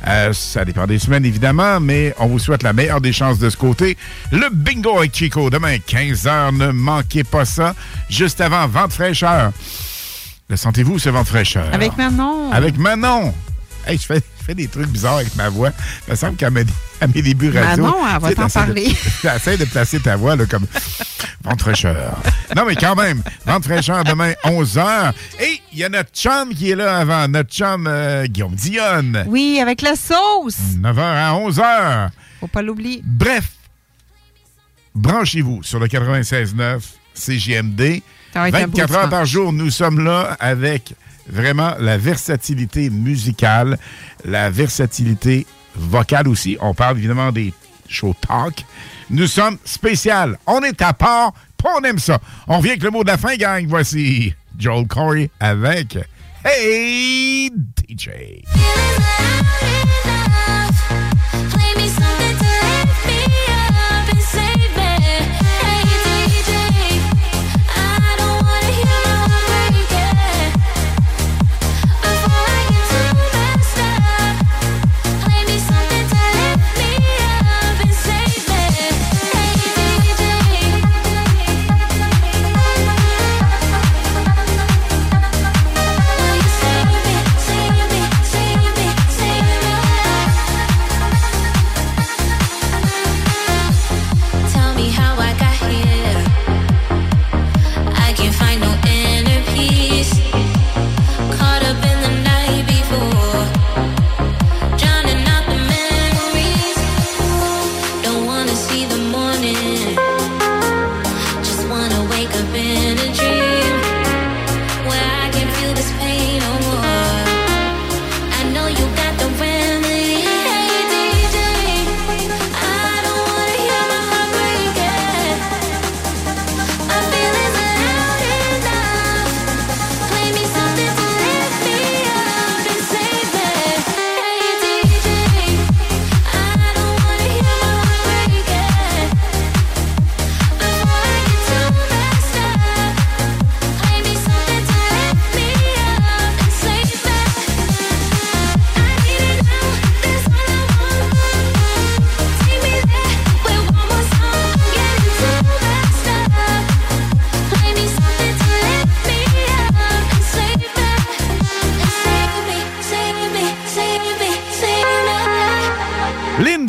[0.08, 3.50] Euh, ça dépend des semaines, évidemment, mais on vous souhaite la meilleure des chances de
[3.50, 3.98] ce côté.
[4.32, 7.74] Le bingo avec Chico, demain, 15h, ne manquez pas ça.
[8.10, 9.52] Juste avant, vente fraîcheur.
[10.50, 11.68] Le sentez-vous, ce vent de fraîcheur?
[11.74, 12.52] Avec Manon.
[12.52, 13.34] Avec Manon.
[13.86, 15.72] Hey, je fais, je fais des trucs bizarres avec ma voix.
[16.08, 16.64] Il me semble qu'à mes,
[17.02, 17.84] à mes débuts radio...
[17.84, 18.88] Manon, elle va t'en de- parler.
[19.22, 20.66] T'essaies de placer ta voix là, comme
[21.44, 22.18] vente fraîcheur.
[22.56, 25.14] Non, mais quand même, vente fraîcheur demain, 11h.
[25.42, 29.26] Et il y a notre chum qui est là avant, notre chum euh, Guillaume Dionne.
[29.28, 30.58] Oui, avec la sauce.
[30.82, 32.10] 9h à 11h.
[32.40, 33.02] Faut pas l'oublier.
[33.04, 33.50] Bref,
[34.96, 36.80] branchez-vous sur le 96.9
[37.14, 38.02] CGMD.
[38.34, 40.94] Ça va être un beau 24 heures par jour, nous sommes là avec
[41.28, 43.78] vraiment la versatilité musicale,
[44.26, 45.46] la versatilité
[45.76, 46.58] vocale aussi.
[46.62, 47.54] On parle évidemment des
[47.88, 48.66] show talk.
[49.10, 50.38] Nous sommes spécial.
[50.46, 52.20] On est à part, puis on aime ça.
[52.48, 53.66] On revient avec le mot de la fin, gang.
[53.68, 55.98] Voici Joel Corey avec
[56.44, 57.50] Hey
[57.90, 58.10] DJ.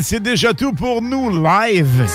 [0.09, 2.07] C'est déjà tout pour nous live.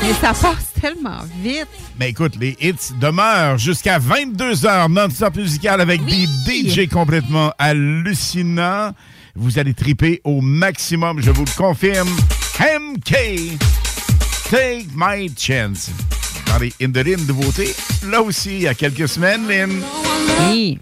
[0.00, 1.68] Mais ça passe tellement vite.
[2.00, 8.92] Mais écoute, les hits demeurent jusqu'à 22h non-stop musical avec des DJ complètement hallucinants.
[9.34, 12.08] Vous allez triper au maximum, je vous le confirme.
[12.60, 13.12] MK,
[14.50, 15.90] Take My Chance.
[16.46, 17.74] Dans les In the Lynn nouveautés,
[18.08, 19.82] là aussi, il y a quelques semaines, Lynn.
[20.48, 20.78] Oui.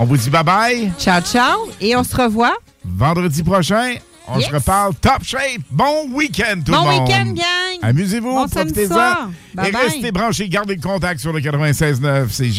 [0.00, 0.90] On vous dit bye-bye.
[0.98, 1.68] Ciao, ciao.
[1.80, 2.56] Et on se revoit.
[2.84, 3.94] Vendredi prochain,
[4.34, 4.48] on Yes.
[4.48, 5.62] se reparle top shape.
[5.70, 7.08] Bon week-end, tout Bon le monde.
[7.08, 7.78] week-end, gang.
[7.82, 9.30] Amusez-vous, Bon profitez-en.
[9.64, 12.50] Et Bye restez branchés, gardez le contact sur le 96.9, c'est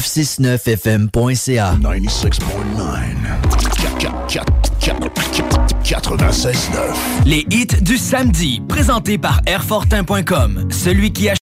[0.00, 2.32] 969fm.ca 96.9
[5.82, 10.70] 96.9 Les hits du samedi, présentés par Airfortin.com.
[10.70, 11.34] Celui qui a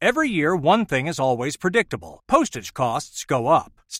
[0.00, 2.20] Every year, one thing is always predictable.
[2.28, 3.81] Postage costs go up.